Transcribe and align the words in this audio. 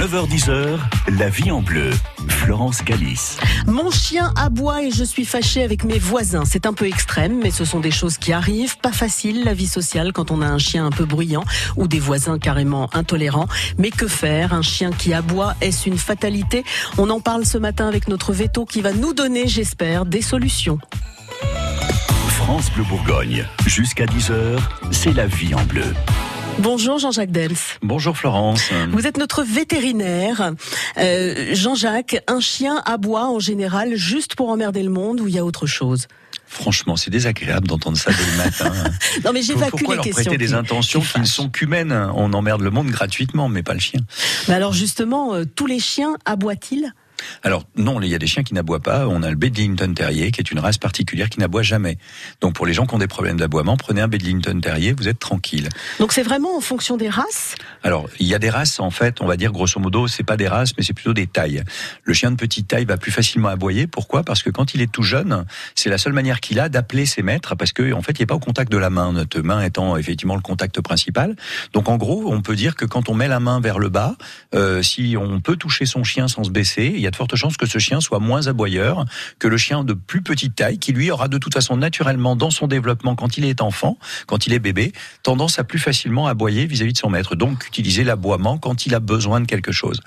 9h10h, 0.00 0.78
la 1.18 1.28
vie 1.28 1.50
en 1.50 1.60
bleu. 1.60 1.90
Florence 2.26 2.82
Galis. 2.82 3.36
Mon 3.66 3.90
chien 3.90 4.32
aboie 4.34 4.82
et 4.82 4.90
je 4.90 5.04
suis 5.04 5.26
fâchée 5.26 5.62
avec 5.62 5.84
mes 5.84 5.98
voisins. 5.98 6.44
C'est 6.46 6.64
un 6.64 6.72
peu 6.72 6.86
extrême, 6.86 7.38
mais 7.42 7.50
ce 7.50 7.66
sont 7.66 7.80
des 7.80 7.90
choses 7.90 8.16
qui 8.16 8.32
arrivent. 8.32 8.78
Pas 8.78 8.92
facile 8.92 9.44
la 9.44 9.52
vie 9.52 9.66
sociale 9.66 10.14
quand 10.14 10.30
on 10.30 10.40
a 10.40 10.46
un 10.46 10.56
chien 10.56 10.86
un 10.86 10.90
peu 10.90 11.04
bruyant 11.04 11.44
ou 11.76 11.86
des 11.86 11.98
voisins 11.98 12.38
carrément 12.38 12.88
intolérants. 12.94 13.46
Mais 13.76 13.90
que 13.90 14.08
faire? 14.08 14.54
Un 14.54 14.62
chien 14.62 14.90
qui 14.90 15.12
aboie, 15.12 15.54
est-ce 15.60 15.86
une 15.86 15.98
fatalité? 15.98 16.64
On 16.96 17.10
en 17.10 17.20
parle 17.20 17.44
ce 17.44 17.58
matin 17.58 17.86
avec 17.86 18.08
notre 18.08 18.32
veto 18.32 18.64
qui 18.64 18.80
va 18.80 18.94
nous 18.94 19.12
donner, 19.12 19.48
j'espère, 19.48 20.06
des 20.06 20.22
solutions. 20.22 20.78
France 22.38 22.72
Bleu 22.72 22.84
Bourgogne. 22.84 23.44
Jusqu'à 23.66 24.06
10h, 24.06 24.58
c'est 24.92 25.12
la 25.12 25.26
vie 25.26 25.54
en 25.54 25.62
bleu. 25.64 25.84
Bonjour 26.60 26.98
Jean-Jacques 26.98 27.30
Dels. 27.30 27.56
Bonjour 27.80 28.14
Florence. 28.18 28.70
Vous 28.90 29.06
êtes 29.06 29.16
notre 29.16 29.42
vétérinaire. 29.42 30.52
Euh, 30.98 31.54
Jean-Jacques, 31.54 32.22
un 32.26 32.40
chien 32.40 32.82
aboie 32.84 33.30
en 33.30 33.38
général 33.38 33.96
juste 33.96 34.34
pour 34.34 34.50
emmerder 34.50 34.82
le 34.82 34.90
monde 34.90 35.22
ou 35.22 35.26
il 35.26 35.34
y 35.34 35.38
a 35.38 35.44
autre 35.44 35.66
chose? 35.66 36.06
Franchement, 36.46 36.96
c'est 36.96 37.10
désagréable 37.10 37.66
d'entendre 37.66 37.96
ça 37.96 38.10
dès 38.10 38.30
le 38.30 38.36
matin. 38.36 38.90
non, 39.24 39.32
mais 39.32 39.40
j'évacue 39.40 39.70
Pourquoi 39.70 39.94
les 39.94 39.96
leur 39.96 40.04
questions. 40.04 40.24
prêter 40.24 40.36
des 40.36 40.52
intentions 40.52 41.00
qui 41.00 41.12
qui 41.12 41.20
ne 41.20 41.24
sont 41.24 41.48
qu'humaines? 41.48 41.92
On 42.14 42.32
emmerde 42.34 42.60
le 42.60 42.70
monde 42.70 42.88
gratuitement, 42.88 43.48
mais 43.48 43.62
pas 43.62 43.72
le 43.72 43.80
chien. 43.80 44.00
Mais 44.48 44.54
alors 44.54 44.74
justement, 44.74 45.34
euh, 45.34 45.44
tous 45.46 45.66
les 45.66 45.78
chiens 45.78 46.16
aboient-ils? 46.26 46.92
Alors 47.42 47.64
non, 47.76 48.00
il 48.00 48.08
y 48.08 48.14
a 48.14 48.18
des 48.18 48.26
chiens 48.26 48.42
qui 48.42 48.54
n'aboient 48.54 48.80
pas. 48.80 49.06
On 49.06 49.22
a 49.22 49.30
le 49.30 49.36
Bedlington 49.36 49.92
Terrier, 49.94 50.30
qui 50.30 50.40
est 50.40 50.50
une 50.50 50.58
race 50.58 50.78
particulière 50.78 51.28
qui 51.28 51.40
n'aboie 51.40 51.62
jamais. 51.62 51.98
Donc 52.40 52.54
pour 52.54 52.66
les 52.66 52.72
gens 52.72 52.86
qui 52.86 52.94
ont 52.94 52.98
des 52.98 53.06
problèmes 53.06 53.38
d'aboiement, 53.38 53.76
prenez 53.76 54.00
un 54.00 54.08
Bedlington 54.08 54.60
Terrier, 54.60 54.92
vous 54.92 55.08
êtes 55.08 55.18
tranquille. 55.18 55.68
Donc 55.98 56.12
c'est 56.12 56.22
vraiment 56.22 56.56
en 56.56 56.60
fonction 56.60 56.96
des 56.96 57.08
races 57.08 57.54
Alors, 57.82 58.08
il 58.18 58.26
y 58.26 58.34
a 58.34 58.38
des 58.38 58.50
races, 58.50 58.80
en 58.80 58.90
fait, 58.90 59.20
on 59.20 59.26
va 59.26 59.36
dire 59.36 59.52
grosso 59.52 59.80
modo, 59.80 60.06
c'est 60.06 60.22
pas 60.22 60.36
des 60.36 60.48
races, 60.48 60.76
mais 60.76 60.82
c'est 60.82 60.92
plutôt 60.92 61.14
des 61.14 61.26
tailles. 61.26 61.62
Le 62.04 62.12
chien 62.12 62.30
de 62.30 62.36
petite 62.36 62.68
taille 62.68 62.84
va 62.84 62.96
plus 62.96 63.10
facilement 63.10 63.48
aboyer. 63.48 63.86
Pourquoi? 63.86 64.22
Parce 64.22 64.42
que 64.42 64.50
quand 64.50 64.74
il 64.74 64.82
est 64.82 64.90
tout 64.90 65.02
jeune, 65.02 65.44
c'est 65.74 65.88
la 65.88 65.98
seule 65.98 66.12
manière 66.12 66.40
qu'il 66.40 66.60
a 66.60 66.68
d'appeler 66.68 67.06
ses 67.06 67.22
maîtres, 67.22 67.54
parce 67.56 67.72
que 67.72 67.92
en 67.92 68.02
fait, 68.02 68.18
il 68.18 68.22
n'est 68.22 68.26
pas 68.26 68.34
au 68.34 68.40
contact 68.40 68.70
de 68.70 68.78
la 68.78 68.90
main, 68.90 69.12
notre 69.12 69.40
main 69.40 69.62
étant 69.62 69.96
effectivement 69.96 70.36
le 70.36 70.42
contact 70.42 70.80
principal. 70.80 71.36
Donc, 71.72 71.88
en 71.88 71.96
gros, 71.96 72.32
on 72.32 72.42
peut 72.42 72.56
dire 72.56 72.76
que 72.76 72.84
quand 72.84 73.08
on 73.08 73.14
met 73.14 73.28
la 73.28 73.40
main 73.40 73.60
vers 73.60 73.78
le 73.78 73.88
bas, 73.88 74.16
euh, 74.54 74.82
si 74.82 75.16
on 75.18 75.40
peut 75.40 75.56
toucher 75.56 75.86
son 75.86 76.04
chien 76.04 76.28
sans 76.28 76.44
se 76.44 76.50
baisser, 76.50 76.92
il 76.94 77.00
y 77.00 77.06
a 77.06 77.10
de 77.10 77.16
fortes 77.16 77.36
chances 77.36 77.56
que 77.56 77.66
ce 77.66 77.78
chien 77.78 78.00
soit 78.00 78.18
moins 78.18 78.46
aboyeur 78.46 79.04
que 79.38 79.48
le 79.48 79.56
chien 79.56 79.84
de 79.84 79.94
plus 79.94 80.22
petite 80.22 80.54
taille, 80.54 80.78
qui 80.78 80.92
lui 80.92 81.10
aura 81.10 81.28
de 81.28 81.38
toute 81.38 81.54
façon 81.54 81.76
naturellement 81.76 82.36
dans 82.36 82.50
son 82.50 82.66
développement 82.66 83.14
quand 83.16 83.38
il 83.38 83.44
est 83.44 83.62
enfant, 83.62 83.98
quand 84.26 84.46
il 84.46 84.52
est 84.52 84.58
bébé, 84.58 84.92
tendance 85.22 85.58
à 85.58 85.64
plus 85.64 85.78
facilement 85.78 86.26
aboyer 86.26 86.66
vis-à-vis 86.66 86.92
de 86.92 86.98
son 86.98 87.10
maître. 87.10 87.34
Donc 87.34 87.69
utiliser 87.70 88.02
l'aboiement 88.02 88.58
quand 88.58 88.86
il 88.86 88.94
a 88.96 89.00
besoin 89.00 89.40
de 89.40 89.46
quelque 89.46 89.70
chose. 89.70 90.00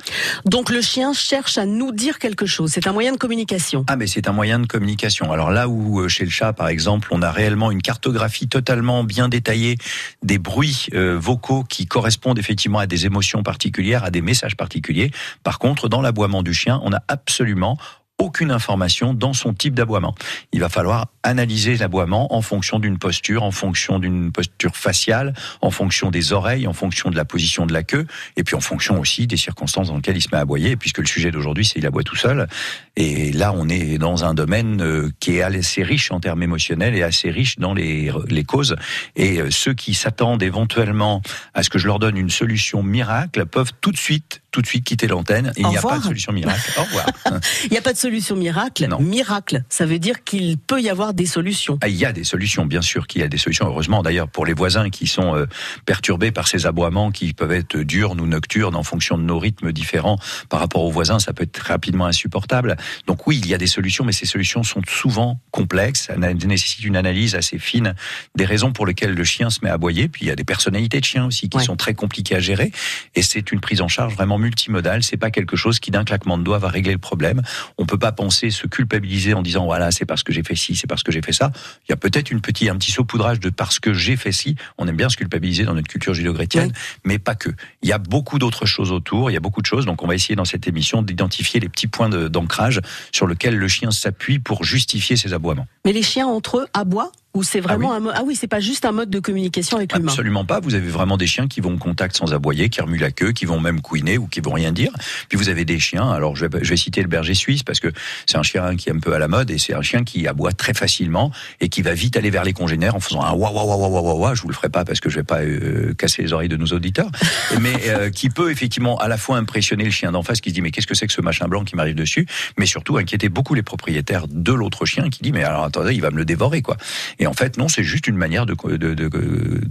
Donc 0.45 0.69
le 0.69 0.81
chien 0.81 1.13
cherche 1.13 1.57
à 1.57 1.65
nous 1.65 1.93
dire 1.93 2.19
quelque 2.19 2.45
chose. 2.45 2.71
C'est 2.73 2.87
un 2.87 2.91
moyen 2.91 3.13
de 3.13 3.17
communication. 3.17 3.85
Ah 3.87 3.95
mais 3.95 4.07
c'est 4.07 4.27
un 4.27 4.33
moyen 4.33 4.59
de 4.59 4.67
communication. 4.67 5.31
Alors 5.31 5.49
là 5.49 5.69
où 5.69 6.01
euh, 6.01 6.09
chez 6.09 6.25
le 6.25 6.29
chat 6.29 6.51
par 6.51 6.67
exemple, 6.67 7.07
on 7.11 7.21
a 7.21 7.31
réellement 7.31 7.71
une 7.71 7.81
cartographie 7.81 8.49
totalement 8.49 9.05
bien 9.05 9.29
détaillée 9.29 9.77
des 10.23 10.37
bruits 10.37 10.87
euh, 10.93 11.17
vocaux 11.17 11.63
qui 11.63 11.85
correspondent 11.85 12.37
effectivement 12.37 12.79
à 12.79 12.87
des 12.87 13.05
émotions 13.05 13.43
particulières, 13.43 14.03
à 14.03 14.11
des 14.11 14.21
messages 14.21 14.57
particuliers. 14.57 15.11
Par 15.43 15.57
contre, 15.57 15.87
dans 15.87 16.01
l'aboiement 16.01 16.43
du 16.43 16.53
chien, 16.53 16.81
on 16.83 16.89
n'a 16.89 17.03
absolument 17.07 17.77
aucune 18.17 18.51
information 18.51 19.13
dans 19.13 19.33
son 19.33 19.53
type 19.53 19.73
d'aboiement. 19.73 20.15
Il 20.51 20.59
va 20.59 20.69
falloir 20.69 21.07
analyser 21.23 21.77
l'aboiement 21.77 22.33
en 22.35 22.41
fonction 22.41 22.79
d'une 22.79 22.97
posture, 22.97 23.43
en 23.43 23.51
fonction 23.51 23.99
d'une 23.99 24.31
posture 24.31 24.75
faciale, 24.75 25.33
en 25.61 25.71
fonction 25.71 26.11
des 26.11 26.33
oreilles, 26.33 26.67
en 26.67 26.73
fonction 26.73 27.09
de 27.09 27.15
la 27.15 27.25
position 27.25 27.65
de 27.65 27.73
la 27.73 27.83
queue, 27.83 28.05
et 28.35 28.43
puis 28.43 28.55
en 28.55 28.61
fonction 28.61 28.99
aussi 28.99 29.25
des 29.25 29.37
circonstances 29.37 29.87
dans 29.87 29.95
lesquelles 29.95 30.17
il 30.17 30.21
se 30.21 30.29
met 30.31 30.37
à 30.37 30.41
aboyer, 30.41 30.75
puisque 30.75 30.99
le 30.99 31.05
sujet 31.05 31.31
d'aujourd'hui, 31.31 31.65
c'est 31.65 31.79
il 31.79 31.85
aboie 31.85 32.03
tout 32.03 32.15
seul. 32.15 32.47
Et 32.95 33.31
là, 33.31 33.53
on 33.55 33.69
est 33.69 33.97
dans 33.97 34.25
un 34.25 34.33
domaine 34.33 34.81
euh, 34.81 35.09
qui 35.19 35.37
est 35.37 35.41
assez 35.41 35.81
riche 35.81 36.11
en 36.11 36.19
termes 36.19 36.43
émotionnels 36.43 36.95
et 36.95 37.03
assez 37.03 37.31
riche 37.31 37.57
dans 37.57 37.73
les, 37.73 38.11
les 38.27 38.43
causes. 38.43 38.75
Et 39.15 39.39
euh, 39.39 39.49
ceux 39.49 39.73
qui 39.73 39.93
s'attendent 39.93 40.43
éventuellement 40.43 41.21
à 41.53 41.63
ce 41.63 41.69
que 41.69 41.79
je 41.79 41.87
leur 41.87 41.99
donne 41.99 42.17
une 42.17 42.29
solution 42.29 42.83
miracle 42.83 43.45
peuvent 43.45 43.71
tout 43.81 43.91
de 43.91 43.97
suite, 43.97 44.41
tout 44.51 44.61
de 44.61 44.67
suite 44.67 44.83
quitter 44.83 45.07
l'antenne. 45.07 45.51
Il 45.57 45.67
n'y 45.67 45.77
a 45.77 45.81
pas 45.81 45.97
de 45.97 46.03
solution 46.03 46.33
miracle. 46.33 46.71
Au 46.77 46.83
revoir. 46.83 47.05
Il 47.65 47.71
n'y 47.71 47.77
a 47.77 47.81
pas 47.81 47.93
de 47.93 47.97
solution 47.97 48.35
miracle. 48.35 48.87
Non. 48.87 48.99
Miracle, 48.99 49.63
ça 49.69 49.85
veut 49.85 49.99
dire 49.99 50.23
qu'il 50.23 50.57
peut 50.57 50.81
y 50.81 50.89
avoir 50.89 51.12
des 51.13 51.25
solutions. 51.25 51.77
Ah, 51.81 51.87
Il 51.87 51.95
y 51.95 52.05
a 52.05 52.11
des 52.11 52.23
solutions, 52.23 52.65
bien 52.65 52.81
sûr 52.81 53.07
qu'il 53.07 53.21
y 53.21 53.23
a 53.23 53.27
des 53.27 53.37
solutions. 53.37 53.67
Heureusement, 53.67 54.01
d'ailleurs, 54.03 54.27
pour 54.27 54.45
les 54.45 54.53
voisins 54.53 54.89
qui 54.89 55.07
sont 55.07 55.35
euh, 55.35 55.45
perturbés 55.85 56.31
par 56.31 56.47
ces 56.47 56.65
aboiements 56.65 57.11
qui 57.11 57.33
peuvent 57.33 57.51
être 57.51 57.77
diurnes 57.77 58.19
ou 58.19 58.25
nocturnes 58.27 58.75
en 58.75 58.83
fonction 58.83 59.17
de 59.17 59.23
nos 59.23 59.39
rythmes 59.39 59.71
différents 59.71 60.17
par 60.49 60.59
rapport 60.59 60.83
aux 60.83 60.91
voisins, 60.91 61.19
ça 61.19 61.33
peut 61.33 61.43
être 61.43 61.57
rapidement 61.59 62.05
insupportable. 62.05 62.75
Donc 63.07 63.27
oui, 63.27 63.39
il 63.43 63.47
y 63.47 63.53
a 63.53 63.57
des 63.57 63.67
solutions, 63.67 64.03
mais 64.05 64.11
ces 64.11 64.25
solutions 64.25 64.63
sont 64.63 64.81
souvent 64.87 65.39
complexes, 65.51 66.05
ça 66.07 66.15
na- 66.17 66.33
nécessite 66.33 66.83
une 66.83 66.95
analyse 66.97 67.35
assez 67.35 67.59
fine 67.59 67.93
des 68.35 68.45
raisons 68.45 68.71
pour 68.71 68.85
lesquelles 68.85 69.13
le 69.13 69.23
chien 69.23 69.49
se 69.49 69.59
met 69.63 69.69
à 69.69 69.73
aboyer. 69.73 70.07
Puis 70.07 70.25
il 70.25 70.27
y 70.27 70.31
a 70.31 70.35
des 70.35 70.43
personnalités 70.43 70.99
de 70.99 71.05
chiens 71.05 71.25
aussi 71.25 71.49
qui 71.49 71.57
Ouais. 71.57 71.63
sont 71.63 71.75
très 71.75 71.93
compliquées 71.93 72.35
à 72.35 72.39
gérer, 72.39 72.71
et 73.15 73.21
c'est 73.21 73.51
une 73.51 73.59
prise 73.59 73.81
en 73.81 73.87
charge 73.87 74.13
vraiment 74.15 74.37
multimodale. 74.39 75.03
C'est 75.03 75.17
pas 75.17 75.29
quelque 75.31 75.55
chose 75.55 75.79
qui 75.79 75.91
d'un 75.91 76.03
claquement 76.03 76.37
de 76.37 76.43
doigts 76.43 76.57
va 76.59 76.69
régler 76.69 76.93
le 76.93 76.97
problème. 76.97 77.41
On 77.77 77.85
peut 77.85 77.99
pas 77.99 78.11
penser 78.11 78.49
se 78.49 78.65
culpabiliser 78.67 79.33
en 79.33 79.41
disant 79.41 79.65
voilà 79.65 79.91
c'est 79.91 80.05
parce 80.05 80.23
que 80.23 80.33
j'ai 80.33 80.43
fait 80.43 80.55
ci, 80.55 80.75
c'est 80.75 80.87
parce 80.87 81.02
que 81.02 81.02
j'ai 81.11 81.21
fait 81.21 81.33
ça. 81.33 81.51
Il 81.87 81.91
y 81.91 81.93
a 81.93 81.97
peut-être 81.97 82.31
une 82.31 82.41
petite 82.41 82.63
un 82.69 82.77
petit 82.77 82.91
saupoudrage 82.91 83.39
de 83.39 83.49
parce 83.49 83.79
que 83.79 83.93
j'ai 83.93 84.15
fait 84.15 84.31
ci. 84.31 84.55
On 84.77 84.87
aime 84.87 84.95
bien 84.95 85.09
se 85.09 85.17
culpabiliser 85.17 85.65
dans 85.65 85.73
notre 85.73 85.87
culture 85.87 86.13
judéo-chrétienne, 86.13 86.71
mais 87.03 87.19
pas 87.19 87.35
que. 87.35 87.49
Il 87.81 87.89
y 87.89 87.93
a 87.93 87.97
beaucoup 87.97 88.39
d'autres 88.39 88.65
choses 88.65 88.91
autour. 88.91 89.29
Il 89.29 89.33
y 89.33 89.37
a 89.37 89.39
beaucoup 89.39 89.61
de 89.61 89.65
choses. 89.65 89.85
Donc 89.85 90.03
on 90.03 90.07
va 90.07 90.15
essayer 90.15 90.35
dans 90.35 90.45
cette 90.45 90.67
émission 90.67 91.01
d'identifier 91.01 91.59
les 91.59 91.69
petits 91.69 91.87
points 91.87 92.09
d'ancrage 92.09 92.79
sur 93.11 93.27
lesquels 93.27 93.57
le 93.57 93.67
chien 93.67 93.91
s'appuie 93.91 94.39
pour 94.39 94.63
justifier 94.63 95.15
ses 95.15 95.33
aboiements. 95.33 95.67
Mais 95.85 95.93
les 95.93 96.03
chiens 96.03 96.27
entre 96.27 96.59
eux 96.59 96.67
aboient? 96.73 97.11
Ou 97.33 97.41
c'est 97.41 97.59
vraiment 97.59 97.97
oui. 97.97 98.09
un 98.09 98.13
Ah 98.13 98.21
oui, 98.23 98.35
c'est 98.35 98.47
pas 98.47 98.59
juste 98.59 98.85
un 98.85 98.91
mode 98.91 99.09
de 99.09 99.19
communication 99.19 99.77
avec 99.77 99.93
l'humain. 99.93 100.11
Absolument 100.11 100.45
pas. 100.45 100.59
Vous 100.59 100.75
avez 100.75 100.87
vraiment 100.87 101.17
des 101.17 101.25
chiens 101.25 101.47
qui 101.47 101.61
vont 101.61 101.73
au 101.73 101.77
contact 101.77 102.15
sans 102.15 102.33
aboyer, 102.33 102.69
qui 102.69 102.81
remuent 102.81 102.99
la 102.99 103.11
queue, 103.11 103.31
qui 103.31 103.45
vont 103.45 103.59
même 103.59 103.81
couiner 103.81 104.19
ou 104.19 104.27
qui 104.27 104.39
vont 104.39 104.53
rien 104.53 104.71
dire. 104.71 104.91
Puis 105.29 105.37
vous 105.37 105.49
avez 105.49 105.65
des 105.65 105.79
chiens. 105.79 106.09
Alors 106.11 106.35
je 106.35 106.45
vais, 106.45 106.59
je 106.63 106.69
vais 106.69 106.77
citer 106.77 107.01
le 107.01 107.07
berger 107.07 107.33
suisse 107.33 107.63
parce 107.63 107.79
que 107.79 107.91
c'est 108.27 108.37
un 108.37 108.43
chien 108.43 108.75
qui 108.75 108.89
est 108.89 108.93
un 108.93 108.99
peu 108.99 109.13
à 109.13 109.19
la 109.19 109.27
mode 109.27 109.49
et 109.49 109.57
c'est 109.57 109.73
un 109.73 109.81
chien 109.81 110.03
qui 110.03 110.27
aboie 110.27 110.53
très 110.53 110.75
facilement 110.75 111.31
et 111.59 111.69
qui 111.69 111.81
va 111.81 111.93
vite 111.93 112.17
aller 112.17 112.29
vers 112.29 112.43
les 112.43 112.53
congénères 112.53 112.95
en 112.95 112.99
faisant 112.99 113.23
un 113.23 113.31
wa 113.33 113.51
wa 113.51 113.63
wa 113.63 113.77
wa 113.77 113.87
wa 113.87 114.01
wa 114.01 114.13
wa. 114.13 114.35
Je 114.35 114.43
vous 114.43 114.49
le 114.49 114.53
ferai 114.53 114.69
pas 114.69 114.85
parce 114.85 114.99
que 114.99 115.09
je 115.09 115.15
vais 115.15 115.23
pas 115.23 115.41
euh, 115.41 115.93
casser 115.95 116.21
les 116.21 116.33
oreilles 116.33 116.49
de 116.49 116.57
nos 116.57 116.67
auditeurs, 116.67 117.09
mais 117.61 117.73
euh, 117.87 118.11
qui 118.11 118.29
peut 118.29 118.51
effectivement 118.51 118.97
à 118.97 119.07
la 119.07 119.17
fois 119.17 119.37
impressionner 119.37 119.85
le 119.85 119.91
chien 119.91 120.11
d'en 120.11 120.21
face 120.21 120.39
qui 120.39 120.49
se 120.49 120.53
dit 120.53 120.61
mais 120.61 120.69
qu'est-ce 120.69 120.87
que 120.87 120.95
c'est 120.95 121.07
que 121.07 121.13
ce 121.13 121.21
machin 121.21 121.47
blanc 121.47 121.63
qui 121.63 121.75
m'arrive 121.75 121.95
dessus, 121.95 122.27
mais 122.59 122.67
surtout 122.67 122.97
inquiéter 122.97 123.29
beaucoup 123.29 123.55
les 123.55 123.63
propriétaires 123.63 124.27
de 124.27 124.53
l'autre 124.53 124.85
chien 124.85 125.09
qui 125.09 125.23
dit 125.23 125.31
mais 125.31 125.43
alors 125.43 125.63
attendez 125.63 125.95
il 125.95 126.01
va 126.01 126.11
me 126.11 126.17
le 126.17 126.25
dévorer 126.25 126.61
quoi. 126.61 126.77
Et 127.17 127.22
en 127.27 127.33
fait 127.33 127.57
non 127.57 127.67
c'est 127.67 127.83
juste 127.83 128.07
une 128.07 128.17
manière 128.17 128.45
de, 128.45 128.55
de, 128.77 128.93
de, 128.93 129.09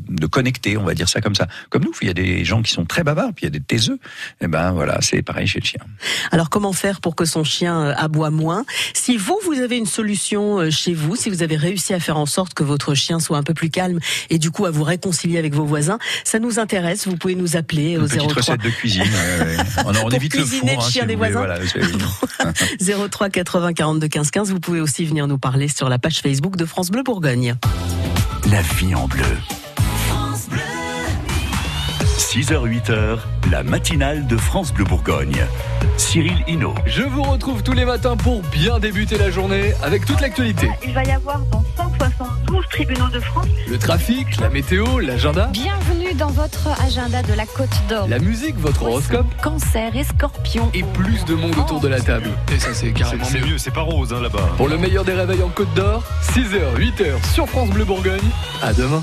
de 0.09 0.27
connecter 0.27 0.77
on 0.77 0.85
va 0.85 0.95
dire 0.95 1.09
ça 1.09 1.21
comme 1.21 1.35
ça. 1.35 1.47
Comme 1.71 1.85
nous 1.85 1.93
il 2.01 2.09
y 2.09 2.11
a 2.11 2.15
des 2.15 2.45
gens 2.45 2.63
qui 2.63 2.73
sont 2.73 2.85
très 2.85 3.03
bavards 3.05 3.33
puis 3.35 3.45
il 3.45 3.47
y 3.47 3.49
a 3.49 3.51
des 3.51 3.61
taiseux. 3.61 3.99
Et 4.41 4.47
ben 4.49 4.73
voilà 4.73 4.99
c'est 5.01 5.23
pareil 5.23 5.47
chez 5.47 5.61
le 5.61 5.67
chien. 5.67 5.81
Alors 6.31 6.51
comment 6.51 6.73
faire 6.73 7.01
pour 7.01 7.15
que 7.17 7.25
son 7.25 7.45
chien 7.45 7.81
euh, 7.81 7.95
aboie 7.97 8.31
moins? 8.31 8.65
Si 8.95 9.17
vous, 9.17 9.39
vous 9.45 9.61
avez 9.61 9.77
une 9.77 9.87
solution 9.87 10.59
euh, 10.59 10.71
chez 10.71 10.95
vous, 10.95 11.17
si 11.17 11.31
vous 11.31 11.43
avez 11.43 11.57
réussi 11.57 11.95
à 11.95 12.01
faire 12.01 12.17
en 12.17 12.27
sorte 12.27 12.55
que 12.55 12.63
votre 12.63 12.95
chien 12.95 13.21
soit 13.21 13.39
un 13.39 13.43
peu 13.43 13.55
plus 13.55 13.71
calme 13.71 13.99
et 14.31 14.39
du 14.39 14.51
coup 14.51 14.67
à 14.67 14.71
vous 14.71 14.85
réconcilier 14.85 15.39
avec 15.39 15.55
vos 15.55 15.65
voisins, 15.65 15.99
ça 16.25 16.39
nous 16.39 16.59
intéresse. 16.59 17.07
Vous 17.07 17.17
pouvez 17.17 17.35
nous 17.35 17.57
appeler 17.57 17.93
Une 17.93 18.03
au 18.03 18.07
petite 18.07 18.21
03 18.21 18.35
recette 18.35 18.61
de 18.63 18.71
cuisine. 18.71 19.03
ouais, 19.03 19.57
ouais. 19.57 19.57
On, 20.05 20.09
évite 20.11 20.35
le 20.35 20.41
cuisiner 20.43 20.73
four. 20.75 20.81
le 20.81 20.87
hein, 20.87 20.91
chien 20.91 21.03
si 21.03 21.09
des 21.09 21.17
voisins. 21.17 21.39
voilà, 21.39 21.59
c'est- 21.67 23.09
03 23.09 23.29
80 23.31 23.73
42 23.73 24.09
15 24.09 24.31
15. 24.31 24.51
Vous 24.53 24.61
pouvez 24.61 24.81
aussi 24.81 25.05
venir 25.05 25.27
nous 25.27 25.39
parler 25.39 25.69
sur 25.69 25.89
la 25.89 25.99
page 25.99 26.21
Facebook 26.21 26.57
de 26.57 26.65
France 26.65 26.91
Bleu 26.91 27.03
Bourgogne. 27.03 27.42
La 28.47 28.63
vie 28.63 28.95
en 28.95 29.09
bleu. 29.09 29.25
6h-8h, 32.33 33.19
la 33.51 33.63
matinale 33.63 34.27
de 34.27 34.39
France 34.39 34.73
Bleu 34.73 34.87
Bourgogne. 34.87 35.45
Cyril 35.99 36.43
Hinault. 36.49 36.75
Je 36.87 37.03
vous 37.03 37.23
retrouve 37.25 37.63
tous 37.63 37.75
les 37.75 37.85
matins 37.85 38.17
pour 38.17 38.41
bien 38.45 38.79
débuter 38.79 39.19
la 39.19 39.31
journée 39.31 39.75
avec 39.83 40.07
toute 40.07 40.19
l'actualité. 40.23 40.71
Il 40.83 40.95
va 40.95 41.03
y 41.05 41.11
avoir 41.11 41.41
dans 41.51 41.63
172 41.77 42.65
tribunaux 42.71 43.09
de 43.11 43.21
France 43.21 43.49
Le 43.69 43.77
trafic, 43.77 44.41
la 44.41 44.49
météo, 44.49 44.99
l'agenda, 45.01 45.51
Bienvenue 45.53 46.15
dans 46.15 46.31
votre 46.31 46.69
agenda 46.83 47.23
de 47.23 47.35
la 47.35 47.45
Côte 47.45 47.69
d'Or. 47.91 48.09
la 48.09 48.19
musique, 48.19 48.57
votre 48.57 48.83
horoscope 48.85 49.27
Cancer 49.43 49.95
et 49.95 50.05
scorpion. 50.05 50.71
et 50.73 50.85
plus 50.85 51.27
de 51.27 51.35
monde 51.35 51.55
autour 51.59 51.81
de 51.81 51.89
la 51.89 52.01
table. 52.01 52.31
Et 52.51 52.59
ça 52.59 52.73
c'est 52.73 52.93
carrément 52.93 53.25
C'est 53.27 53.41
mieux. 53.41 53.47
mieux, 53.49 53.59
c'est 53.59 53.75
pas 53.75 53.83
rose 53.83 54.15
hein, 54.15 54.23
là-bas. 54.23 54.49
Pour 54.57 54.69
le 54.71 54.79
meilleur 54.79 55.05
des 55.05 55.13
réveils 55.13 55.43
en 55.43 55.51
Côte 55.51 55.75
d'Or, 55.75 56.03
6h, 56.33 56.79
8h 56.79 57.31
sur 57.35 57.47
France 57.47 57.69
Bleu 57.69 57.85
Bourgogne. 57.85 58.31
À 58.63 58.73
demain. 58.73 59.03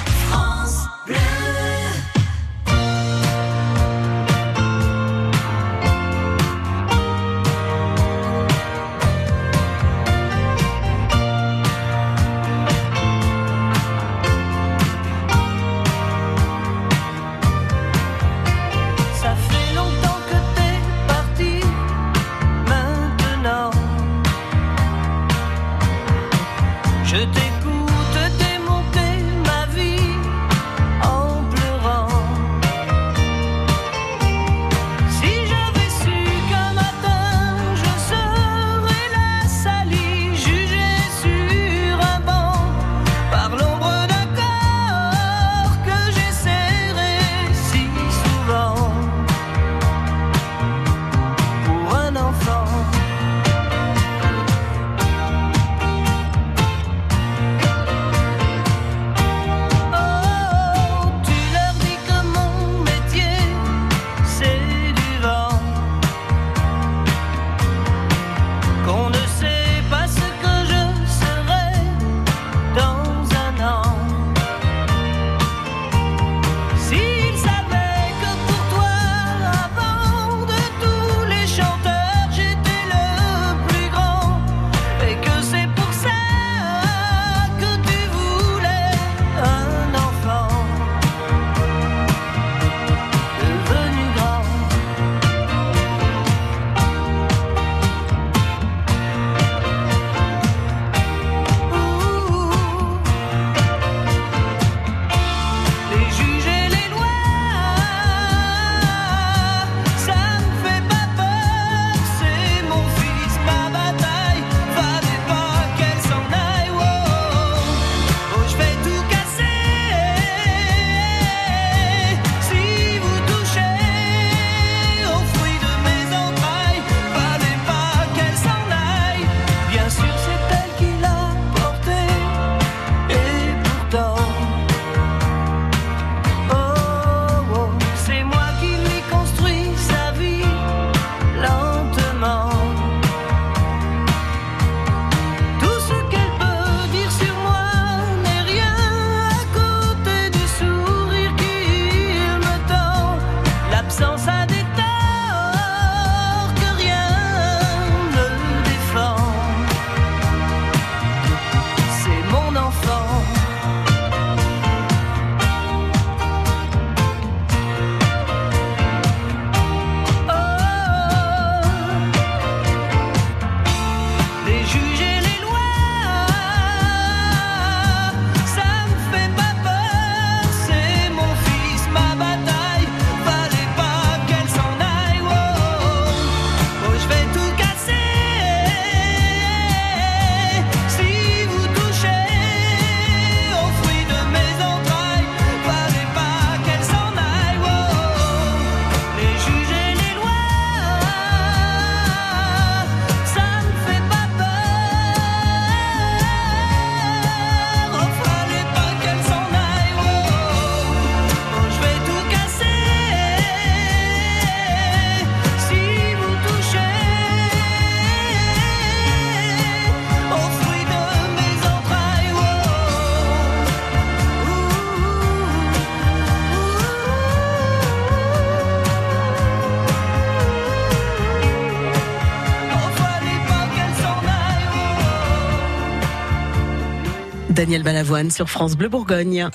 Daniel 237.71 237.83
Balavoine 237.85 238.29
sur 238.31 238.49
France 238.49 238.75
Bleu 238.75 238.89
Bourgogne. 238.89 239.47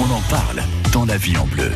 On 0.00 0.10
en 0.10 0.20
parle 0.30 0.62
dans 0.94 1.04
la 1.04 1.18
vie 1.18 1.36
en 1.36 1.44
bleu. 1.44 1.70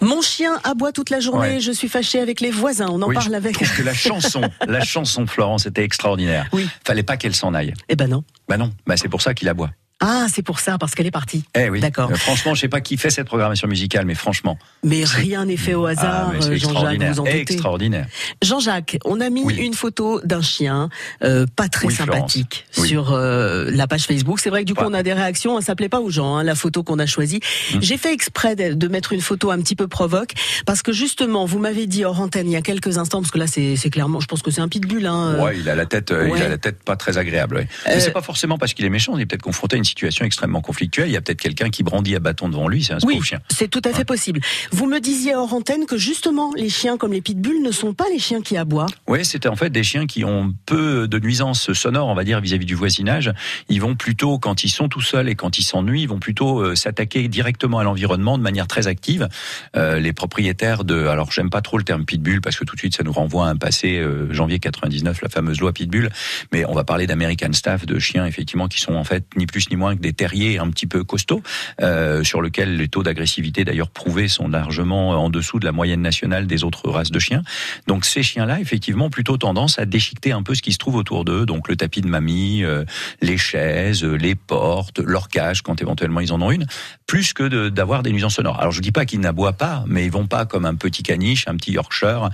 Mon 0.00 0.22
chien 0.22 0.58
aboie 0.64 0.92
toute 0.92 1.10
la 1.10 1.20
journée, 1.20 1.56
Ouais. 1.56 1.60
je 1.60 1.70
suis 1.72 1.90
fâchée 1.90 2.18
avec 2.18 2.40
les 2.40 2.50
voisins. 2.50 2.86
On 2.88 3.02
en 3.02 3.08
Oui, 3.08 3.14
parle 3.16 3.28
je 3.32 3.34
avec. 3.34 3.52
trouve 3.56 3.76
que 3.76 3.82
la 3.82 3.92
chanson, 4.08 4.40
la 4.66 4.80
chanson 4.82 5.26
Florence 5.26 5.66
était 5.66 5.84
extraordinaire. 5.84 6.48
Oui. 6.54 6.66
Fallait 6.86 7.02
pas 7.02 7.18
qu'elle 7.18 7.34
s'en 7.34 7.52
aille. 7.52 7.74
Eh 7.90 7.96
ben 7.96 8.08
non. 8.08 8.24
Bah 8.48 8.56
non, 8.56 8.72
bah 8.86 8.96
c'est 8.96 9.10
pour 9.10 9.20
ça 9.20 9.34
qu'il 9.34 9.46
aboie. 9.46 9.68
Ah, 10.00 10.26
c'est 10.32 10.42
pour 10.42 10.60
ça, 10.60 10.78
parce 10.78 10.94
qu'elle 10.94 11.06
est 11.06 11.10
partie. 11.10 11.44
Eh 11.56 11.68
oui. 11.70 11.80
D'accord. 11.80 12.10
Euh, 12.10 12.14
franchement, 12.14 12.54
je 12.54 12.60
sais 12.60 12.68
pas 12.68 12.80
qui 12.80 12.96
fait 12.96 13.10
cette 13.10 13.26
programmation 13.26 13.66
musicale, 13.66 14.04
mais 14.06 14.14
franchement, 14.14 14.56
Mais 14.84 15.02
rien 15.04 15.44
n'est 15.46 15.56
fait 15.56 15.74
au 15.74 15.86
ah, 15.86 15.90
hasard, 15.90 16.32
Jean-Jacques, 16.40 17.34
extraordinaire, 17.34 18.06
vous. 18.06 18.46
Jean-Jacques, 18.46 18.98
on 19.04 19.20
a 19.20 19.28
mis 19.28 19.42
Oui. 19.42 19.56
une 19.56 19.74
photo 19.74 20.20
d'un 20.22 20.40
chien 20.42 20.88
euh, 21.24 21.46
pas 21.56 21.68
très 21.68 21.88
Oui, 21.88 21.94
sympathique 21.94 22.66
sur 22.70 23.12
euh, 23.12 23.70
la 23.72 23.86
page 23.88 24.04
Facebook. 24.04 24.38
C'est 24.40 24.50
vrai 24.50 24.60
que 24.62 24.66
du 24.66 24.74
coup 24.74 24.82
Ouais. 24.82 24.88
on 24.90 24.94
a 24.94 25.02
des 25.02 25.12
réactions, 25.12 25.60
ça 25.60 25.74
plaît 25.74 25.88
pas 25.88 26.00
aux 26.00 26.10
gens, 26.10 26.36
hein, 26.36 26.44
la 26.44 26.54
photo 26.54 26.82
qu'on 26.84 26.98
a 27.00 27.06
choisie. 27.06 27.40
Mm. 27.74 27.78
J'ai 27.80 27.96
fait 27.96 28.12
exprès 28.12 28.54
de, 28.54 28.74
de 28.74 28.88
mettre 28.88 29.12
une 29.12 29.20
photo 29.20 29.50
un 29.50 29.58
petit 29.60 29.74
peu 29.74 29.88
provoque 29.88 30.32
parce 30.64 30.82
que 30.82 30.92
justement 30.92 31.44
vous 31.44 31.58
m'avez 31.58 31.86
dit 31.88 32.04
hors 32.04 32.20
antenne 32.20 32.46
il 32.48 32.52
y 32.52 32.56
a 32.56 32.62
quelques 32.62 32.98
instants 32.98 33.20
parce 33.20 33.32
que 33.32 33.38
là 33.38 33.46
c'est 33.48 33.90
clairement, 33.90 34.20
je 34.20 34.26
pense 34.26 34.42
que 34.42 34.50
c'est 34.52 34.60
un 34.60 34.68
pitbull. 34.68 35.06
Hein, 35.06 35.38
Ouais, 35.42 35.58
il 35.58 35.68
a 35.68 35.74
la 35.74 35.86
tête, 35.86 36.12
euh, 36.12 36.26
il 36.28 36.32
ouais. 36.32 36.42
a 36.42 36.48
la 36.48 36.58
tête 36.58 36.82
pas 36.84 36.94
très 36.96 37.18
agréable. 37.18 37.56
ouais. 37.56 37.68
Mais 37.86 37.98
c'est 38.00 38.12
pas 38.12 38.22
forcément 38.22 38.58
parce 38.58 38.74
qu'il 38.74 38.84
est 38.84 38.90
méchant. 38.90 39.16
Il 39.16 39.22
est 39.22 39.26
peut-être 39.26 39.42
confronté 39.42 39.74
à 39.74 39.78
une 39.78 39.84
situation 39.88 40.24
extrêmement 40.24 40.60
conflictuelle. 40.60 41.08
Il 41.08 41.12
y 41.12 41.16
a 41.16 41.20
peut-être 41.20 41.40
quelqu'un 41.40 41.70
qui 41.70 41.82
brandit 41.82 42.14
à 42.14 42.20
bâton 42.20 42.48
devant 42.48 42.68
lui. 42.68 42.84
C'est 42.84 42.92
un 42.94 42.98
Oui, 43.04 43.20
chien. 43.22 43.40
c'est 43.48 43.68
tout 43.68 43.82
à 43.84 43.92
fait 43.92 44.04
possible. 44.04 44.40
Vous 44.70 44.86
me 44.86 45.00
disiez 45.00 45.34
hors 45.34 45.52
antenne 45.52 45.86
que 45.86 45.96
justement 45.96 46.52
les 46.56 46.68
chiens 46.68 46.96
comme 46.96 47.12
les 47.12 47.20
pitbulls 47.20 47.62
ne 47.62 47.70
sont 47.72 47.94
pas 47.94 48.04
les 48.12 48.18
chiens 48.18 48.40
qui 48.42 48.56
aboient. 48.56 48.86
Oui, 49.08 49.24
c'était 49.24 49.48
en 49.48 49.56
fait 49.56 49.70
des 49.70 49.82
chiens 49.82 50.06
qui 50.06 50.24
ont 50.24 50.54
peu 50.66 51.08
de 51.08 51.18
nuisances 51.18 51.72
sonores, 51.72 52.08
on 52.08 52.14
va 52.14 52.24
dire, 52.24 52.40
vis-à-vis 52.40 52.66
du 52.66 52.74
voisinage. 52.74 53.32
Ils 53.68 53.80
vont 53.80 53.96
plutôt, 53.96 54.38
quand 54.38 54.64
ils 54.64 54.68
sont 54.70 54.88
tout 54.88 55.00
seuls 55.00 55.28
et 55.28 55.34
quand 55.34 55.58
ils 55.58 55.62
s'ennuient, 55.62 56.02
ils 56.02 56.08
vont 56.08 56.18
plutôt 56.20 56.60
euh, 56.60 56.74
s'attaquer 56.74 57.26
directement 57.28 57.78
à 57.78 57.84
l'environnement 57.84 58.38
de 58.38 58.42
manière 58.42 58.66
très 58.66 58.86
active. 58.86 59.28
Euh, 59.76 59.98
les 59.98 60.12
propriétaires 60.12 60.84
de, 60.84 61.06
alors 61.06 61.32
j'aime 61.32 61.50
pas 61.50 61.60
trop 61.62 61.78
le 61.78 61.84
terme 61.84 62.04
pitbull 62.04 62.40
parce 62.40 62.56
que 62.56 62.64
tout 62.64 62.74
de 62.74 62.80
suite 62.80 62.96
ça 62.96 63.02
nous 63.02 63.12
renvoie 63.12 63.46
à 63.46 63.50
un 63.50 63.56
passé 63.56 63.96
euh, 63.98 64.32
janvier 64.32 64.58
99, 64.58 65.22
la 65.22 65.28
fameuse 65.28 65.60
loi 65.60 65.72
pitbull. 65.72 66.10
Mais 66.52 66.64
on 66.66 66.74
va 66.74 66.84
parler 66.84 67.06
d'American 67.06 67.52
Staff, 67.52 67.86
de 67.86 67.98
chiens 67.98 68.26
effectivement 68.26 68.68
qui 68.68 68.80
sont 68.80 68.94
en 68.94 69.04
fait 69.04 69.24
ni 69.36 69.46
plus 69.46 69.70
ni 69.70 69.76
moins 69.76 69.77
que 69.78 70.00
des 70.00 70.12
terriers 70.12 70.58
un 70.58 70.70
petit 70.70 70.86
peu 70.86 71.04
costauds, 71.04 71.42
euh, 71.80 72.24
sur 72.24 72.42
lesquels 72.42 72.76
les 72.76 72.88
taux 72.88 73.02
d'agressivité 73.02 73.64
d'ailleurs 73.64 73.90
prouvés 73.90 74.28
sont 74.28 74.48
largement 74.48 75.10
en 75.10 75.30
dessous 75.30 75.58
de 75.58 75.64
la 75.64 75.72
moyenne 75.72 76.02
nationale 76.02 76.46
des 76.46 76.64
autres 76.64 76.88
races 76.90 77.10
de 77.10 77.18
chiens. 77.18 77.42
Donc 77.86 78.04
ces 78.04 78.22
chiens-là, 78.22 78.60
effectivement, 78.60 79.06
ont 79.06 79.10
plutôt 79.10 79.36
tendance 79.36 79.78
à 79.78 79.86
déchiqueter 79.86 80.32
un 80.32 80.42
peu 80.42 80.54
ce 80.54 80.62
qui 80.62 80.72
se 80.72 80.78
trouve 80.78 80.96
autour 80.96 81.24
d'eux, 81.24 81.46
donc 81.46 81.68
le 81.68 81.76
tapis 81.76 82.00
de 82.00 82.08
mamie, 82.08 82.64
euh, 82.64 82.84
les 83.22 83.38
chaises, 83.38 84.04
euh, 84.04 84.14
les 84.16 84.34
portes, 84.34 85.00
leur 85.00 85.28
cage 85.28 85.62
quand 85.62 85.80
éventuellement 85.80 86.20
ils 86.20 86.32
en 86.32 86.42
ont 86.42 86.50
une, 86.50 86.66
plus 87.06 87.32
que 87.32 87.44
de- 87.44 87.68
d'avoir 87.68 88.02
des 88.02 88.12
nuisances 88.12 88.34
sonores. 88.34 88.58
Alors 88.60 88.72
je 88.72 88.80
dis 88.80 88.92
pas 88.92 89.06
qu'ils 89.06 89.20
n'aboient 89.20 89.52
pas, 89.52 89.84
mais 89.86 90.04
ils 90.04 90.10
vont 90.10 90.26
pas 90.26 90.44
comme 90.46 90.66
un 90.66 90.74
petit 90.74 91.02
caniche, 91.02 91.46
un 91.48 91.56
petit 91.56 91.72
Yorkshire, 91.72 92.30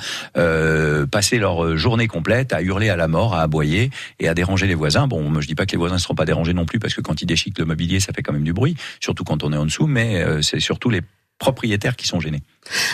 passer 1.11 1.39
leur 1.39 1.77
journée 1.77 2.07
complète 2.07 2.53
à 2.53 2.63
hurler 2.63 2.89
à 2.89 2.97
la 2.97 3.09
mort, 3.09 3.35
à 3.35 3.43
aboyer 3.43 3.91
et 4.21 4.29
à 4.29 4.35
déranger 4.35 4.67
les 4.67 4.75
voisins. 4.75 5.07
Bon, 5.07 5.41
je 5.41 5.47
dis 5.47 5.55
pas 5.55 5.67
que 5.67 5.73
les 5.73 5.79
voisins 5.79 5.97
ne 5.97 6.01
seront 6.01 6.15
pas 6.15 6.25
dérangés 6.25 6.55
non 6.55 6.65
plus 6.67 6.79
parce 6.79 6.95
que 6.95 7.01
quand 7.01 7.21
ils 7.23 7.27
déchiquent 7.35 7.59
le 7.59 7.65
mobilier, 7.65 7.99
ça 8.01 8.13
fait 8.13 8.23
quand 8.23 8.33
même 8.33 8.45
du 8.45 8.53
bruit, 8.53 8.77
surtout 9.01 9.25
quand 9.25 9.43
on 9.43 9.53
est 9.53 9.57
en 9.57 9.65
dessous, 9.65 9.87
mais 9.87 10.23
euh, 10.23 10.41
c'est 10.41 10.61
surtout 10.61 10.91
les 10.91 11.03
propriétaires 11.39 11.97
qui 11.97 12.07
sont 12.07 12.21
gênés. 12.21 12.43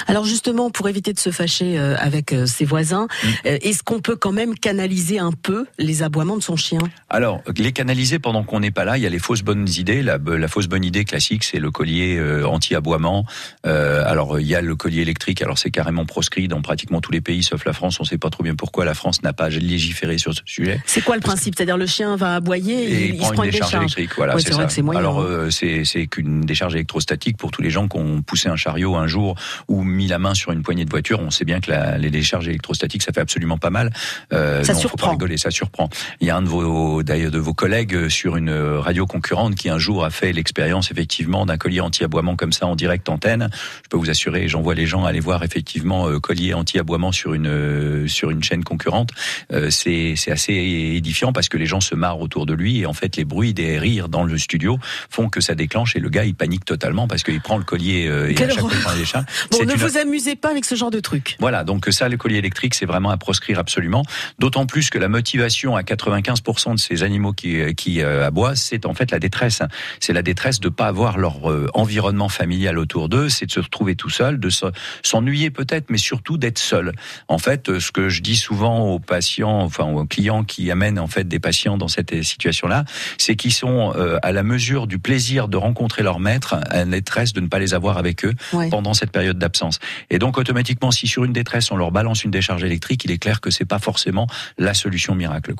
Alors 0.06 0.24
justement, 0.24 0.70
pour 0.70 0.88
éviter 0.88 1.12
de 1.12 1.18
se 1.18 1.30
fâcher 1.30 1.78
euh, 1.78 1.96
avec 1.98 2.32
euh, 2.32 2.46
ses 2.46 2.64
voisins, 2.64 3.06
Mm. 3.22 3.28
euh, 3.46 3.58
est-ce 3.62 3.82
qu'on 3.82 4.00
peut 4.00 4.16
quand 4.16 4.32
même 4.32 4.54
canaliser 4.54 5.18
un 5.18 5.32
peu 5.32 5.66
les 5.78 6.02
aboiements 6.02 6.36
de 6.36 6.42
son 6.42 6.56
chien? 6.56 6.80
Alors, 7.08 7.40
les 7.56 7.72
canaliser 7.72 8.18
pendant 8.18 8.42
qu'on 8.44 8.60
n'est 8.60 8.70
pas 8.70 8.84
là, 8.84 8.96
il 8.98 9.02
y 9.02 9.06
a 9.06 9.10
les 9.10 9.18
fausses 9.18 9.42
bonnes 9.42 9.68
idées. 9.68 10.02
La, 10.02 10.18
la 10.18 10.48
fausse 10.48 10.66
bonne 10.68 10.84
idée 10.84 11.04
classique, 11.04 11.44
c'est 11.44 11.58
le 11.58 11.70
collier 11.70 12.18
anti-aboiement. 12.44 13.24
Euh, 13.66 14.02
alors, 14.06 14.38
il 14.40 14.46
y 14.46 14.54
a 14.54 14.60
le 14.60 14.76
collier 14.76 15.02
électrique. 15.02 15.42
Alors, 15.42 15.58
c'est 15.58 15.70
carrément 15.70 16.04
proscrit 16.06 16.48
dans 16.48 16.62
pratiquement 16.62 17.00
tous 17.00 17.12
les 17.12 17.20
pays, 17.20 17.42
sauf 17.42 17.64
la 17.64 17.72
France. 17.72 17.98
On 18.00 18.04
ne 18.04 18.08
sait 18.08 18.18
pas 18.18 18.30
trop 18.30 18.42
bien 18.44 18.54
pourquoi 18.54 18.84
la 18.84 18.94
France 18.94 19.22
n'a 19.22 19.32
pas 19.32 19.48
légiféré 19.48 20.18
sur 20.18 20.34
ce 20.34 20.40
sujet. 20.44 20.80
C'est 20.86 21.02
quoi 21.02 21.14
le 21.16 21.20
principe? 21.22 21.54
C'est-à-dire 21.56 21.76
le 21.76 21.86
chien 21.86 22.16
va 22.16 22.36
aboyer 22.36 22.74
et, 22.74 23.04
Et 23.06 23.14
il, 23.14 23.24
se 23.24 23.32
prend 23.32 23.44
une 23.44 23.50
décharge. 23.50 23.74
électrique. 23.74 24.10
Voilà, 24.16 24.34
Ouais, 24.34 24.40
c'est 24.40 24.48
c'est 24.48 24.54
vrai 24.54 24.62
ça. 24.64 24.66
que 24.68 24.72
c'est 24.72 24.82
moyen, 24.82 25.00
Alors, 25.00 25.20
hein. 25.20 25.48
euh, 25.50 25.50
c'est 25.50 26.06
qu'une 26.06 26.42
décharge 26.42 26.74
électrostatique 26.74 27.36
pour 27.36 27.50
tous 27.50 27.62
les 27.62 27.70
gens 27.70 27.88
qui 27.88 27.96
ont 27.98 28.22
poussé 28.22 28.48
un 28.48 28.56
chariot 28.56 28.96
un 28.96 29.06
jour 29.06 29.34
ou 29.68 29.82
mis 29.82 30.06
la 30.06 30.18
main 30.18 30.34
sur 30.34 30.52
une 30.52 30.62
poignée 30.62 30.84
de 30.84 30.90
voiture. 30.90 31.20
On 31.20 31.30
sait 31.30 31.44
bien 31.44 31.60
que 31.60 31.70
la- 31.70 31.98
les 31.98 32.10
décharges 32.10 32.48
électrostatiques, 32.48 33.02
ça 33.02 33.12
fait 33.12 33.20
absolument 33.20 33.58
pas 33.58 33.70
mal. 33.70 33.90
Euh, 34.32 34.62
Ça 34.64 34.72
non, 34.72 34.78
faut 34.80 34.88
surprend. 34.88 35.06
pas 35.06 35.12
rigoler, 35.12 35.36
ça 35.38 35.50
surprend. 35.50 35.88
Il 36.20 36.26
y 36.26 36.30
a 36.30 36.36
un 36.36 36.42
de 36.42 36.48
vos 36.48 37.02
d'ailleurs 37.02 37.30
de 37.30 37.38
vos 37.38 37.54
collègues 37.54 37.94
euh, 37.94 38.08
sur 38.08 38.36
une 38.36 38.50
radio 38.50 39.06
concurrente 39.06 39.54
qui 39.54 39.68
un 39.68 39.78
jour 39.78 40.04
a 40.04 40.10
fait 40.10 40.32
l'expérience 40.32 40.90
effectivement 40.90 41.46
d'un 41.46 41.56
collier 41.56 41.80
anti-aboiement 41.80 42.36
comme 42.36 42.52
ça 42.52 42.66
en 42.66 42.76
direct 42.76 43.08
antenne. 43.08 43.48
Je 43.84 43.88
peux 43.88 43.96
vous 43.96 44.10
assurer, 44.10 44.48
j'envoie 44.48 44.74
les 44.74 44.86
gens 44.86 45.04
aller 45.04 45.20
voir 45.20 45.42
effectivement 45.44 46.08
euh, 46.08 46.18
collier 46.20 46.54
anti-aboiement 46.54 47.12
sur 47.12 47.34
une 47.34 47.46
euh, 47.48 48.06
sur 48.08 48.30
une 48.30 48.42
chaîne 48.42 48.64
concurrente. 48.64 49.10
Euh, 49.52 49.70
c'est 49.70 50.14
c'est 50.16 50.30
assez 50.30 50.52
édifiant 50.54 51.32
parce 51.32 51.48
que 51.48 51.56
les 51.56 51.66
gens 51.66 51.80
se 51.80 51.94
marrent 51.94 52.20
autour 52.20 52.46
de 52.46 52.54
lui 52.54 52.80
et 52.80 52.86
en 52.86 52.92
fait 52.92 53.16
les 53.16 53.24
bruits 53.24 53.54
des 53.54 53.78
rires 53.78 54.08
dans 54.08 54.24
le 54.24 54.38
studio 54.38 54.78
font 55.10 55.28
que 55.28 55.40
ça 55.40 55.54
déclenche 55.54 55.96
et 55.96 56.00
le 56.00 56.08
gars 56.08 56.24
il 56.24 56.34
panique 56.34 56.64
totalement 56.64 57.06
parce 57.08 57.22
qu'il 57.22 57.40
prend 57.40 57.58
le 57.58 57.64
collier 57.64 58.06
euh, 58.08 58.30
et 58.30 58.42
à 58.42 58.48
chaque 58.48 58.60
fois 58.60 58.70
il 58.72 58.80
prend 58.80 58.92
les. 58.94 59.04
Bon, 59.50 59.58
ne 59.64 59.72
une- 59.72 59.76
vous 59.78 59.96
amusez 59.96 60.36
pas 60.36 60.50
avec 60.50 60.64
ce 60.64 60.74
genre 60.74 60.90
de 60.90 61.00
truc. 61.00 61.36
voilà, 61.40 61.64
donc 61.64 61.86
ça, 61.90 62.08
le 62.08 62.16
collier 62.16 62.38
électrique, 62.38 62.74
c'est 62.74 62.86
vraiment 62.86 63.10
à 63.10 63.16
proscrire 63.16 63.58
absolument. 63.58 64.04
D'autant 64.38 64.66
plus 64.66 64.90
que 64.90 64.98
la 64.98 65.08
motivation 65.08 65.76
à 65.76 65.82
95% 65.82 66.74
de 66.74 66.78
ces 66.78 67.02
animaux 67.02 67.32
qui, 67.32 67.74
qui 67.74 68.00
euh, 68.02 68.26
aboient, 68.26 68.54
c'est 68.56 68.86
en 68.86 68.94
fait 68.94 69.10
la 69.10 69.18
détresse. 69.18 69.62
C'est 69.98 70.12
la 70.12 70.22
détresse 70.22 70.60
de 70.60 70.68
pas 70.68 70.86
avoir 70.86 71.18
leur 71.18 71.50
euh, 71.50 71.68
environnement 71.74 72.28
familial 72.28 72.78
autour 72.78 73.08
d'eux, 73.08 73.28
c'est 73.28 73.46
de 73.46 73.50
se 73.52 73.60
retrouver 73.60 73.96
tout 73.96 74.10
seul, 74.10 74.38
de 74.38 74.50
se- 74.50 74.66
s'ennuyer 75.02 75.50
peut-être, 75.50 75.90
mais 75.90 75.98
surtout 75.98 76.36
d'être 76.38 76.58
seul. 76.58 76.92
En 77.28 77.38
fait, 77.38 77.68
euh, 77.68 77.80
ce 77.80 77.90
que 77.92 78.08
je 78.08 78.22
dis 78.22 78.36
souvent 78.36 78.80
aux 78.90 78.98
patients, 78.98 79.60
enfin 79.62 79.84
aux 79.84 80.06
clients 80.06 80.44
qui 80.44 80.70
amènent 80.70 80.98
en 80.98 81.06
fait 81.08 81.26
des 81.26 81.40
patients 81.40 81.76
dans 81.76 81.88
cette 81.88 82.22
situation-là, 82.22 82.84
c'est 83.18 83.36
qu'ils 83.36 83.52
sont 83.52 83.92
euh, 83.96 84.18
à 84.22 84.32
la 84.32 84.42
mesure 84.42 84.86
du 84.86 84.98
plaisir 84.98 85.48
de 85.48 85.56
rencontrer 85.56 86.02
leur 86.02 86.20
maître, 86.20 86.54
à 86.70 86.78
la 86.78 86.84
détresse 86.84 87.32
de 87.32 87.40
ne 87.40 87.48
pas 87.48 87.58
les 87.58 87.74
avoir 87.74 87.98
avec 87.98 88.24
eux 88.24 88.34
Ouais. 88.52 88.68
pendant 88.68 88.94
cette 88.94 89.10
période 89.10 89.38
d'absence. 89.40 89.80
Et 90.10 90.20
donc 90.20 90.38
automatiquement, 90.38 90.92
si 90.92 91.08
sur 91.08 91.24
une 91.24 91.32
détresse 91.32 91.72
on 91.72 91.76
leur 91.76 91.90
balance 91.90 92.22
une 92.22 92.30
décharge 92.30 92.62
électrique, 92.62 93.04
il 93.04 93.10
est 93.10 93.18
clair 93.18 93.40
que 93.40 93.50
c'est 93.50 93.64
pas 93.64 93.80
forcément 93.80 94.28
la 94.58 94.74
solution 94.74 95.14
miracle. 95.14 95.54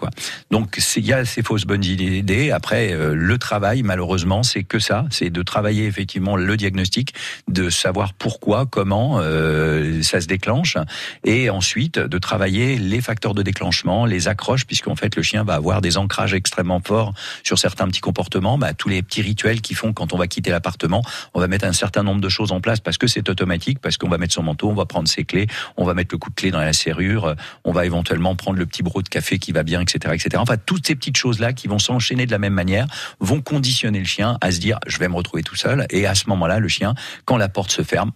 Donc 0.50 0.78
il 0.96 1.04
y 1.04 1.12
a 1.12 1.24
ces 1.24 1.42
fausses 1.42 1.64
bonnes 1.64 1.84
idées. 1.84 2.50
Après, 2.50 2.92
euh, 2.92 3.14
le 3.14 3.38
travail, 3.38 3.82
malheureusement, 3.82 4.42
c'est 4.42 4.62
que 4.62 4.78
ça, 4.78 5.06
c'est 5.10 5.30
de 5.30 5.42
travailler 5.42 5.86
effectivement 5.86 6.36
le 6.36 6.56
diagnostic, 6.56 7.14
de 7.48 7.70
savoir 7.70 8.12
pourquoi, 8.14 8.66
comment 8.66 9.18
euh, 9.20 10.02
ça 10.02 10.20
se 10.20 10.26
déclenche, 10.26 10.76
et 11.24 11.50
ensuite 11.50 11.98
de 11.98 12.18
travailler 12.18 12.76
les 12.76 13.00
facteurs 13.00 13.34
de 13.34 13.42
déclenchement, 13.42 14.06
les 14.06 14.28
accroches, 14.28 14.66
puisqu'en 14.66 14.96
fait 14.96 15.16
le 15.16 15.22
chien 15.22 15.44
va 15.44 15.54
avoir 15.54 15.80
des 15.80 15.96
ancrages 15.96 16.34
extrêmement 16.34 16.80
forts 16.80 17.12
sur 17.42 17.58
certains 17.58 17.86
petits 17.88 18.00
comportements, 18.00 18.58
bah, 18.58 18.74
tous 18.74 18.88
les 18.88 19.02
petits 19.02 19.22
rituels 19.22 19.60
qui 19.60 19.74
font 19.74 19.92
quand 19.92 20.12
on 20.12 20.18
va 20.18 20.26
quitter 20.26 20.50
l'appartement, 20.50 21.02
on 21.34 21.40
va 21.40 21.48
mettre 21.48 21.64
un 21.64 21.72
certain 21.72 22.02
nombre 22.02 22.20
de 22.20 22.28
choses 22.28 22.52
en 22.52 22.60
place 22.60 22.80
parce 22.80 22.98
que 22.98 23.06
c'est 23.06 23.28
automatique, 23.28 23.69
parce 23.78 23.96
qu'on 23.96 24.08
va 24.08 24.18
mettre 24.18 24.34
son 24.34 24.42
manteau, 24.42 24.68
on 24.70 24.74
va 24.74 24.86
prendre 24.86 25.06
ses 25.08 25.24
clés, 25.24 25.46
on 25.76 25.84
va 25.84 25.94
mettre 25.94 26.14
le 26.14 26.18
coup 26.18 26.30
de 26.30 26.34
clé 26.34 26.50
dans 26.50 26.58
la 26.60 26.72
serrure, 26.72 27.26
euh, 27.26 27.34
on 27.64 27.72
va 27.72 27.86
éventuellement 27.86 28.34
prendre 28.34 28.58
le 28.58 28.66
petit 28.66 28.82
broc 28.82 29.04
de 29.04 29.08
café 29.08 29.38
qui 29.38 29.52
va 29.52 29.62
bien, 29.62 29.80
etc., 29.80 30.12
etc. 30.14 30.30
Enfin, 30.38 30.56
toutes 30.56 30.86
ces 30.86 30.94
petites 30.96 31.16
choses-là 31.16 31.52
qui 31.52 31.68
vont 31.68 31.78
s'enchaîner 31.78 32.26
de 32.26 32.32
la 32.32 32.38
même 32.38 32.54
manière 32.54 32.86
vont 33.20 33.40
conditionner 33.40 33.98
le 34.00 34.04
chien 34.06 34.38
à 34.40 34.50
se 34.50 34.58
dire 34.58 34.78
je 34.86 34.98
vais 34.98 35.08
me 35.08 35.14
retrouver 35.14 35.42
tout 35.42 35.56
seul. 35.56 35.86
Et 35.90 36.06
à 36.06 36.14
ce 36.14 36.28
moment-là, 36.30 36.58
le 36.58 36.68
chien, 36.68 36.94
quand 37.26 37.36
la 37.36 37.48
porte 37.48 37.70
se 37.70 37.82
ferme, 37.82 38.10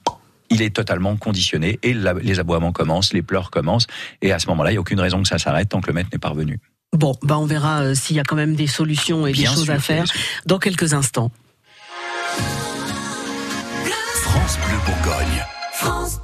il 0.50 0.60
est 0.62 0.74
totalement 0.74 1.16
conditionné 1.16 1.78
et 1.82 1.94
la- 1.94 2.12
les 2.14 2.38
aboiements 2.38 2.72
commencent, 2.72 3.12
les 3.12 3.22
pleurs 3.22 3.50
commencent. 3.50 3.86
Et 4.22 4.32
à 4.32 4.38
ce 4.38 4.46
moment-là, 4.48 4.70
il 4.70 4.74
n'y 4.74 4.78
a 4.78 4.80
aucune 4.80 5.00
raison 5.00 5.22
que 5.22 5.28
ça 5.28 5.38
s'arrête 5.38 5.68
tant 5.70 5.80
que 5.80 5.86
le 5.88 5.92
maître 5.94 6.10
n'est 6.12 6.18
pas 6.18 6.28
revenu. 6.28 6.60
Bon, 6.92 7.16
bah 7.22 7.38
on 7.38 7.46
verra 7.46 7.80
euh, 7.82 7.94
s'il 7.94 8.14
y 8.14 8.20
a 8.20 8.24
quand 8.24 8.36
même 8.36 8.54
des 8.54 8.66
solutions 8.68 9.26
et 9.26 9.32
Bien 9.32 9.50
des 9.50 9.56
choses 9.56 9.64
sûr, 9.64 9.74
à 9.74 9.78
faire 9.80 10.04
dans 10.46 10.58
quelques 10.58 10.92
instants. 10.94 11.32
France 14.84 14.92
Bourgogne. 15.00 15.44
Thinking 15.72 16.23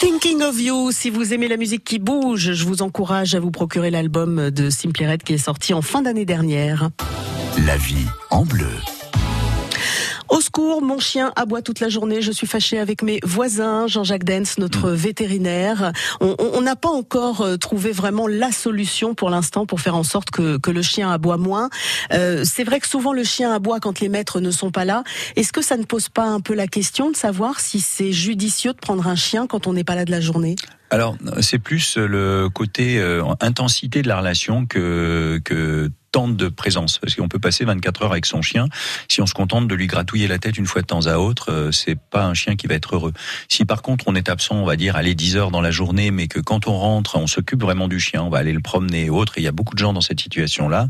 Thinking 0.00 0.40
of 0.40 0.58
You, 0.58 0.92
si 0.92 1.10
vous 1.10 1.34
aimez 1.34 1.46
la 1.46 1.58
musique 1.58 1.84
qui 1.84 1.98
bouge, 1.98 2.54
je 2.54 2.64
vous 2.64 2.80
encourage 2.80 3.34
à 3.34 3.38
vous 3.38 3.50
procurer 3.50 3.90
l'album 3.90 4.50
de 4.50 4.70
Simply 4.70 5.06
Red 5.06 5.22
qui 5.22 5.34
est 5.34 5.38
sorti 5.38 5.74
en 5.74 5.82
fin 5.82 6.00
d'année 6.00 6.24
dernière. 6.24 6.88
La 7.66 7.76
vie 7.76 8.06
en 8.30 8.46
bleu. 8.46 8.70
Mon 10.82 10.98
chien 10.98 11.32
aboie 11.36 11.62
toute 11.62 11.80
la 11.80 11.88
journée. 11.88 12.20
Je 12.20 12.32
suis 12.32 12.46
fâchée 12.46 12.78
avec 12.78 13.02
mes 13.02 13.20
voisins. 13.22 13.86
Jean-Jacques 13.86 14.24
Dens, 14.24 14.58
notre 14.58 14.90
vétérinaire. 14.90 15.92
On 16.20 16.60
n'a 16.60 16.76
pas 16.76 16.88
encore 16.88 17.40
euh, 17.40 17.56
trouvé 17.56 17.92
vraiment 17.92 18.26
la 18.26 18.52
solution 18.52 19.14
pour 19.14 19.30
l'instant 19.30 19.66
pour 19.66 19.80
faire 19.80 19.96
en 19.96 20.02
sorte 20.02 20.30
que, 20.30 20.58
que 20.58 20.70
le 20.70 20.82
chien 20.82 21.10
aboie 21.10 21.38
moins. 21.38 21.70
Euh, 22.12 22.44
c'est 22.44 22.64
vrai 22.64 22.80
que 22.80 22.86
souvent 22.86 23.12
le 23.12 23.24
chien 23.24 23.52
aboie 23.52 23.80
quand 23.80 24.00
les 24.00 24.08
maîtres 24.08 24.40
ne 24.40 24.50
sont 24.50 24.70
pas 24.70 24.84
là. 24.84 25.02
Est-ce 25.36 25.52
que 25.52 25.62
ça 25.62 25.76
ne 25.76 25.84
pose 25.84 26.08
pas 26.08 26.26
un 26.26 26.40
peu 26.40 26.54
la 26.54 26.66
question 26.66 27.10
de 27.10 27.16
savoir 27.16 27.60
si 27.60 27.80
c'est 27.80 28.12
judicieux 28.12 28.72
de 28.72 28.78
prendre 28.78 29.06
un 29.06 29.16
chien 29.16 29.46
quand 29.46 29.66
on 29.66 29.72
n'est 29.72 29.84
pas 29.84 29.94
là 29.94 30.04
de 30.04 30.10
la 30.10 30.20
journée? 30.20 30.56
Alors, 30.90 31.16
c'est 31.40 31.60
plus 31.60 31.96
le 31.96 32.48
côté 32.52 32.98
euh, 32.98 33.22
intensité 33.40 34.02
de 34.02 34.08
la 34.08 34.18
relation 34.18 34.66
que, 34.66 35.40
que 35.44 35.88
temps 36.12 36.28
de 36.28 36.48
présence. 36.48 36.98
Parce 36.98 37.14
qu'on 37.14 37.28
peut 37.28 37.38
passer 37.38 37.64
24 37.64 38.02
heures 38.02 38.12
avec 38.12 38.26
son 38.26 38.42
chien. 38.42 38.66
Si 39.08 39.20
on 39.20 39.26
se 39.26 39.34
contente 39.34 39.68
de 39.68 39.74
lui 39.74 39.86
gratouiller 39.86 40.28
la 40.28 40.38
tête 40.38 40.58
une 40.58 40.66
fois 40.66 40.82
de 40.82 40.86
temps 40.86 41.06
à 41.06 41.16
autre, 41.16 41.50
euh, 41.52 41.72
c'est 41.72 41.98
pas 41.98 42.24
un 42.24 42.34
chien 42.34 42.56
qui 42.56 42.66
va 42.66 42.74
être 42.74 42.94
heureux. 42.94 43.12
Si 43.48 43.64
par 43.64 43.82
contre 43.82 44.04
on 44.08 44.14
est 44.14 44.28
absent, 44.28 44.56
on 44.56 44.64
va 44.64 44.76
dire, 44.76 44.96
aller 44.96 45.14
10 45.14 45.36
heures 45.36 45.50
dans 45.50 45.60
la 45.60 45.70
journée, 45.70 46.10
mais 46.10 46.26
que 46.26 46.40
quand 46.40 46.66
on 46.66 46.76
rentre, 46.76 47.16
on 47.16 47.26
s'occupe 47.26 47.62
vraiment 47.62 47.88
du 47.88 48.00
chien, 48.00 48.22
on 48.22 48.30
va 48.30 48.38
aller 48.38 48.52
le 48.52 48.60
promener 48.60 49.06
et 49.06 49.10
autres, 49.10 49.38
et 49.38 49.40
il 49.40 49.44
y 49.44 49.48
a 49.48 49.52
beaucoup 49.52 49.74
de 49.74 49.78
gens 49.78 49.92
dans 49.92 50.00
cette 50.00 50.20
situation-là, 50.20 50.88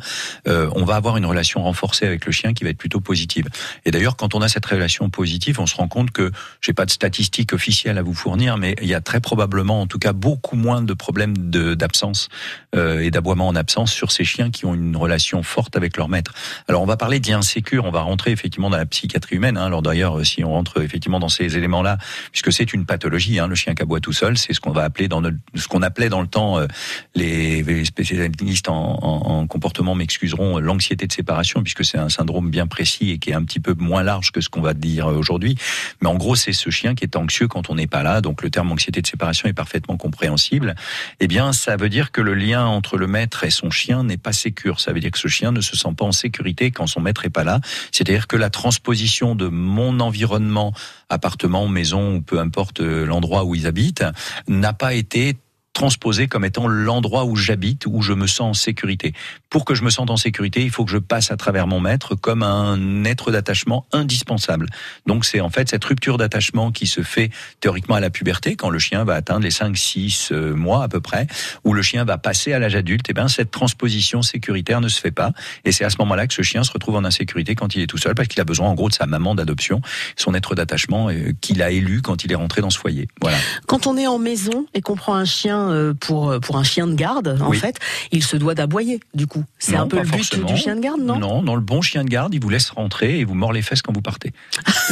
euh, 0.48 0.70
on 0.74 0.84
va 0.84 0.96
avoir 0.96 1.16
une 1.16 1.26
relation 1.26 1.62
renforcée 1.62 2.06
avec 2.06 2.24
le 2.26 2.32
chien 2.32 2.54
qui 2.54 2.64
va 2.64 2.70
être 2.70 2.78
plutôt 2.78 3.00
positive. 3.00 3.46
Et 3.84 3.90
d'ailleurs, 3.90 4.16
quand 4.16 4.34
on 4.34 4.40
a 4.40 4.48
cette 4.48 4.66
relation 4.66 5.10
positive, 5.10 5.60
on 5.60 5.66
se 5.66 5.76
rend 5.76 5.88
compte 5.88 6.10
que, 6.10 6.30
j'ai 6.60 6.72
pas 6.72 6.86
de 6.86 6.90
statistiques 6.90 7.52
officielles 7.52 7.98
à 7.98 8.02
vous 8.02 8.14
fournir, 8.14 8.56
mais 8.56 8.74
il 8.80 8.88
y 8.88 8.94
a 8.94 9.00
très 9.00 9.20
probablement, 9.20 9.80
en 9.82 9.86
tout 9.86 9.98
cas, 9.98 10.12
beaucoup 10.12 10.56
moins 10.56 10.82
de 10.82 10.94
problèmes 10.94 11.36
de- 11.50 11.74
d'absence 11.74 12.28
euh, 12.74 13.00
et 13.00 13.10
d'aboiement 13.10 13.48
en 13.48 13.56
absence 13.56 13.92
sur 13.92 14.12
ces 14.12 14.24
chiens 14.24 14.50
qui 14.50 14.64
ont 14.66 14.74
une 14.74 14.96
relation 14.96 15.09
forte 15.42 15.76
avec 15.76 15.96
leur 15.96 16.08
maître. 16.08 16.32
Alors, 16.68 16.82
on 16.82 16.86
va 16.86 16.96
parler 16.96 17.20
d'insécure, 17.20 17.84
on 17.84 17.90
va 17.90 18.02
rentrer 18.02 18.30
effectivement 18.30 18.70
dans 18.70 18.76
la 18.76 18.86
psychiatrie 18.86 19.36
humaine. 19.36 19.56
Hein. 19.56 19.66
Alors 19.66 19.82
d'ailleurs, 19.82 20.24
si 20.24 20.44
on 20.44 20.50
rentre 20.52 20.82
effectivement 20.82 21.18
dans 21.18 21.28
ces 21.28 21.56
éléments-là, 21.56 21.98
puisque 22.32 22.52
c'est 22.52 22.72
une 22.72 22.86
pathologie, 22.86 23.38
hein, 23.38 23.46
le 23.46 23.54
chien 23.54 23.74
qui 23.74 23.82
aboie 23.82 24.00
tout 24.00 24.12
seul, 24.12 24.36
c'est 24.38 24.52
ce 24.52 24.60
qu'on 24.60 24.72
va 24.72 24.84
appeler 24.84 25.08
dans 25.08 25.20
notre, 25.20 25.36
ce 25.54 25.68
qu'on 25.68 25.82
appelait 25.82 26.08
dans 26.08 26.20
le 26.20 26.26
temps 26.26 26.58
euh, 26.58 26.66
les, 27.14 27.84
spécialistes 27.84 28.68
en, 28.68 28.98
en- 29.02 29.40
en 29.40 29.46
comportement 29.46 29.94
m'excuseront 29.94 30.58
euh, 30.58 30.60
l'anxiété 30.60 31.06
de 31.06 31.12
séparation, 31.12 31.62
puisque 31.62 31.84
c'est 31.84 31.98
un 31.98 32.08
syndrome 32.08 32.50
bien 32.50 32.66
précis 32.66 33.10
et 33.10 33.18
qui 33.18 33.30
est 33.30 33.34
un 33.34 33.44
petit 33.44 33.60
peu 33.60 33.74
moins 33.74 34.02
large 34.02 34.30
que 34.32 34.40
ce 34.40 34.48
qu'on 34.48 34.60
va 34.60 34.74
dire 34.74 35.08
euh, 35.08 35.14
aujourd'hui. 35.16 35.56
Mais 36.02 36.08
en 36.08 36.14
gros, 36.14 36.36
c'est 36.36 36.52
ce 36.52 36.70
chien 36.70 36.94
qui 36.94 37.04
est 37.04 37.16
anxieux 37.16 37.48
quand 37.48 37.70
on 37.70 37.74
n'est 37.74 37.86
pas 37.86 38.02
là. 38.02 38.20
Donc 38.20 38.42
le 38.42 38.50
terme 38.50 38.70
anxiété 38.72 39.02
de 39.02 39.06
séparation 39.06 39.48
est 39.48 39.52
parfaitement 39.52 39.96
compréhensible. 39.96 40.74
Eh 41.20 41.26
bien, 41.26 41.52
ça 41.52 41.76
veut 41.76 41.88
dire 41.88 42.12
que 42.12 42.20
le 42.20 42.34
lien 42.34 42.64
entre 42.66 42.96
le 42.96 43.06
maître 43.06 43.44
et 43.44 43.50
son 43.50 43.70
chien 43.70 44.04
n'est 44.04 44.16
pas 44.16 44.32
sécure. 44.32 44.80
Ça 44.80 44.92
veut 44.92 44.99
dire 45.00 45.10
que 45.10 45.18
ce 45.18 45.28
chien 45.28 45.52
ne 45.52 45.60
se 45.60 45.76
sent 45.76 45.94
pas 45.96 46.04
en 46.04 46.12
sécurité 46.12 46.70
quand 46.70 46.86
son 46.86 47.00
maître 47.00 47.24
est 47.24 47.30
pas 47.30 47.44
là. 47.44 47.60
C'est-à-dire 47.92 48.26
que 48.26 48.36
la 48.36 48.50
transposition 48.50 49.34
de 49.34 49.48
mon 49.48 50.00
environnement, 50.00 50.72
appartement, 51.08 51.68
maison 51.68 52.16
ou 52.16 52.22
peu 52.22 52.38
importe 52.38 52.80
euh, 52.80 53.04
l'endroit 53.04 53.44
où 53.44 53.54
ils 53.54 53.66
habitent, 53.66 54.04
n'a 54.48 54.72
pas 54.72 54.94
été 54.94 55.36
transposé 55.80 56.28
comme 56.28 56.44
étant 56.44 56.68
l'endroit 56.68 57.24
où 57.24 57.36
j'habite, 57.36 57.86
où 57.86 58.02
je 58.02 58.12
me 58.12 58.26
sens 58.26 58.40
en 58.40 58.52
sécurité. 58.52 59.14
Pour 59.48 59.64
que 59.64 59.74
je 59.74 59.82
me 59.82 59.88
sente 59.88 60.10
en 60.10 60.18
sécurité, 60.18 60.62
il 60.62 60.70
faut 60.70 60.84
que 60.84 60.90
je 60.90 60.98
passe 60.98 61.30
à 61.30 61.38
travers 61.38 61.66
mon 61.66 61.80
maître 61.80 62.14
comme 62.16 62.42
un 62.42 63.02
être 63.04 63.30
d'attachement 63.30 63.86
indispensable. 63.90 64.66
Donc 65.06 65.24
c'est 65.24 65.40
en 65.40 65.48
fait 65.48 65.70
cette 65.70 65.82
rupture 65.82 66.18
d'attachement 66.18 66.70
qui 66.70 66.86
se 66.86 67.00
fait 67.00 67.30
théoriquement 67.60 67.94
à 67.94 68.00
la 68.00 68.10
puberté, 68.10 68.56
quand 68.56 68.68
le 68.68 68.78
chien 68.78 69.04
va 69.04 69.14
atteindre 69.14 69.42
les 69.42 69.50
5-6 69.50 70.34
euh, 70.34 70.54
mois 70.54 70.82
à 70.82 70.88
peu 70.88 71.00
près, 71.00 71.26
où 71.64 71.72
le 71.72 71.80
chien 71.80 72.04
va 72.04 72.18
passer 72.18 72.52
à 72.52 72.58
l'âge 72.58 72.74
adulte, 72.74 73.08
et 73.08 73.14
bien 73.14 73.28
cette 73.28 73.50
transposition 73.50 74.20
sécuritaire 74.20 74.82
ne 74.82 74.88
se 74.88 75.00
fait 75.00 75.12
pas. 75.12 75.32
Et 75.64 75.72
c'est 75.72 75.84
à 75.84 75.90
ce 75.90 75.96
moment-là 76.00 76.26
que 76.26 76.34
ce 76.34 76.42
chien 76.42 76.62
se 76.62 76.72
retrouve 76.72 76.96
en 76.96 77.04
insécurité 77.06 77.54
quand 77.54 77.74
il 77.74 77.80
est 77.80 77.86
tout 77.86 77.96
seul, 77.96 78.14
parce 78.14 78.28
qu'il 78.28 78.42
a 78.42 78.44
besoin 78.44 78.68
en 78.68 78.74
gros 78.74 78.90
de 78.90 78.94
sa 78.94 79.06
maman 79.06 79.34
d'adoption, 79.34 79.80
son 80.16 80.34
être 80.34 80.54
d'attachement 80.54 81.08
euh, 81.08 81.32
qu'il 81.40 81.62
a 81.62 81.70
élu 81.70 82.02
quand 82.02 82.22
il 82.24 82.32
est 82.32 82.36
rentré 82.36 82.60
dans 82.60 82.68
ce 82.68 82.78
foyer. 82.78 83.08
Voilà. 83.22 83.38
Quand 83.66 83.86
on 83.86 83.96
est 83.96 84.06
en 84.06 84.18
maison 84.18 84.66
et 84.74 84.82
qu'on 84.82 84.96
prend 84.96 85.14
un 85.14 85.24
chien 85.24 85.69
euh, 85.70 85.94
pour 85.94 86.38
pour 86.40 86.56
un 86.58 86.64
chien 86.64 86.86
de 86.86 86.94
garde, 86.94 87.38
en 87.40 87.48
Oui. 87.48 87.58
fait, 87.58 87.76
il 88.12 88.22
se 88.22 88.36
doit 88.36 88.54
d'aboyer. 88.54 89.00
Du 89.14 89.26
coup, 89.26 89.44
c'est 89.58 89.76
un 89.76 89.86
peu 89.86 89.96
le 89.98 90.02
but 90.02 90.16
forcément. 90.18 90.46
du 90.46 90.56
chien 90.56 90.76
de 90.76 90.80
garde, 90.80 91.00
non? 91.00 91.18
Non, 91.18 91.42
non, 91.42 91.54
le 91.54 91.60
bon 91.60 91.80
chien 91.82 92.04
de 92.04 92.08
garde, 92.08 92.34
il 92.34 92.40
vous 92.40 92.48
laisse 92.50 92.70
rentrer 92.70 93.18
et 93.20 93.24
vous 93.24 93.34
mord 93.34 93.52
les 93.52 93.62
fesses 93.62 93.82
quand 93.82 93.92
vous 93.92 94.02
partez. 94.02 94.32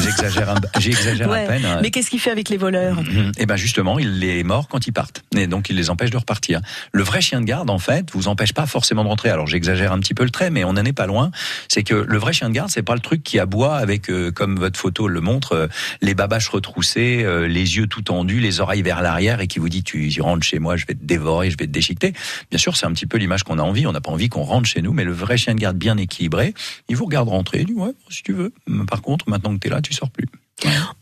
J'exagère, 0.03 0.51
un- 0.51 0.81
j'exagère 0.81 1.29
Ouais. 1.29 1.45
à 1.45 1.49
peine. 1.49 1.67
Mais 1.83 1.91
qu'est-ce 1.91 2.11
qu'il 2.11 2.21
fait 2.21 2.31
avec 2.31 2.49
les 2.49 2.57
voleurs? 2.57 2.99
Et 3.38 3.47
ben 3.47 3.57
justement, 3.57 3.99
il 3.99 4.19
les 4.19 4.45
mord 4.45 4.69
quand 4.69 4.87
ils 4.87 4.93
partent, 4.93 5.23
et 5.37 5.47
donc 5.47 5.71
il 5.71 5.77
les 5.77 5.91
empêche 5.91 6.11
de 6.11 6.17
repartir. 6.17 6.61
Le 6.93 7.03
vrai 7.03 7.21
chien 7.21 7.41
de 7.41 7.47
garde, 7.47 7.71
en 7.71 7.79
fait, 7.79 8.11
vous 8.12 8.29
empêche 8.29 8.53
pas 8.53 8.67
forcément 8.67 9.03
de 9.05 9.09
rentrer. 9.09 9.31
Alors 9.31 9.47
j'exagère 9.47 9.93
un 9.93 9.99
petit 10.01 10.14
peu 10.14 10.25
le 10.25 10.31
trait, 10.31 10.51
mais 10.51 10.64
on 10.64 10.73
n'en 10.75 10.85
est 10.85 10.93
pas 10.93 11.07
loin. 11.07 11.31
C'est 11.69 11.83
que 11.83 11.95
le 11.95 12.19
vrai 12.19 12.33
chien 12.33 12.49
de 12.49 12.55
garde, 12.55 12.71
c'est 12.71 12.83
pas 12.83 12.95
le 12.95 13.01
truc 13.01 13.23
qui 13.23 13.38
aboie 13.38 13.77
avec, 13.77 14.11
euh, 14.11 14.31
comme 14.31 14.59
votre 14.59 14.79
photo 14.79 15.09
le 15.09 15.21
montre, 15.21 15.53
euh, 15.53 15.67
les 16.03 16.14
babaches 16.14 16.49
retroussées, 16.49 17.23
euh, 17.25 17.47
les 17.49 17.77
yeux 17.77 17.87
tout 17.87 18.03
tendus, 18.03 18.41
les 18.41 18.61
oreilles 18.61 18.83
vers 18.83 19.03
l'arrière, 19.03 19.41
et 19.41 19.47
qui 19.47 19.59
vous 19.59 19.69
dit 19.69 19.83
tu 19.83 20.21
rentres 20.21 20.45
chez 20.47 20.58
moi, 20.59 20.77
je 20.77 20.87
vais 20.87 20.94
te 20.94 21.05
dévorer, 21.05 21.51
je 21.51 21.57
vais 21.57 21.66
te 21.66 21.73
déchiqueter. 21.73 22.12
Bien 22.51 22.59
sûr, 22.59 22.77
c'est 22.77 22.87
un 22.87 22.92
petit 22.92 23.07
peu 23.07 23.18
l'image 23.18 23.42
qu'on 23.42 23.59
a 23.59 23.62
envie. 23.62 23.87
On 23.87 23.92
n'a 23.92 24.01
pas 24.01 24.11
envie 24.11 24.29
qu'on 24.29 24.42
rentre 24.42 24.68
chez 24.68 24.83
nous, 24.83 24.92
mais 24.92 25.05
le 25.05 25.12
vrai 25.12 25.37
chien 25.37 25.55
de 25.55 25.61
garde 25.61 25.77
bien 25.77 25.97
équilibré, 25.97 26.55
il 26.88 26.97
vous 26.97 27.05
regarde 27.05 27.29
rentrer, 27.29 27.61
il 27.61 27.66
dit 27.66 27.73
ouais, 27.75 27.92
si 28.09 28.23
tu 28.23 28.33
veux. 28.33 28.53
Par 28.88 29.03
contre, 29.03 29.29
maintenant 29.29 29.55
que 29.55 29.59
t'es 29.59 29.68
là, 29.68 29.81
tu 29.81 29.92
sors 29.92 30.11
plus. 30.11 30.29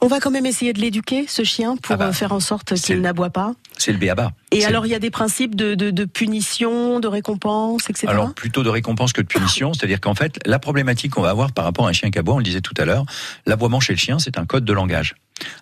On 0.01 0.07
va 0.07 0.21
quand 0.21 0.31
même 0.31 0.47
essayer 0.47 0.73
de 0.73 0.81
l'éduquer, 0.81 1.27
ce 1.29 1.43
chien, 1.43 1.77
pour 1.77 1.95
Ah 1.95 1.97
bah, 1.97 2.07
euh, 2.07 2.13
faire 2.13 2.33
en 2.33 2.41
sorte 2.41 2.75
qu'il 2.75 3.01
n'aboie 3.01 3.31
pas. 3.31 3.55
C'est 3.79 3.93
le 3.93 3.99
béaba. 3.99 4.33
Et 4.53 4.65
alors, 4.65 4.87
il 4.87 4.91
y 4.91 4.95
a 4.95 4.99
des 4.99 5.11
principes 5.11 5.55
de, 5.55 5.75
de, 5.75 5.91
de 5.91 6.05
punition, 6.05 7.01
de 7.01 7.09
récompense, 7.09 7.89
etc. 7.89 8.07
Alors 8.09 8.35
plutôt 8.35 8.63
de 8.63 8.69
récompense 8.69 9.13
que 9.13 9.23
de 9.23 9.27
punition, 9.27 9.73
c'est-à-dire 9.75 10.01
qu'en 10.01 10.15
fait 10.15 10.39
la 10.47 10.59
problématique 10.59 11.13
qu'on 11.13 11.23
va 11.23 11.31
avoir 11.31 11.53
par 11.53 11.65
rapport 11.65 11.87
à 11.87 11.91
un 11.91 11.93
chien 11.93 12.11
qui 12.11 12.19
aboie, 12.19 12.35
on 12.35 12.39
le 12.39 12.45
disait 12.45 12.61
tout 12.61 12.75
à 12.77 12.85
l'heure, 12.85 13.05
l'aboiement 13.47 13.81
chez 13.81 13.93
le 13.93 13.99
chien 13.99 14.19
c'est 14.19 14.39
un 14.39 14.47
code 14.47 14.65
de 14.65 14.73
langage. 14.73 15.15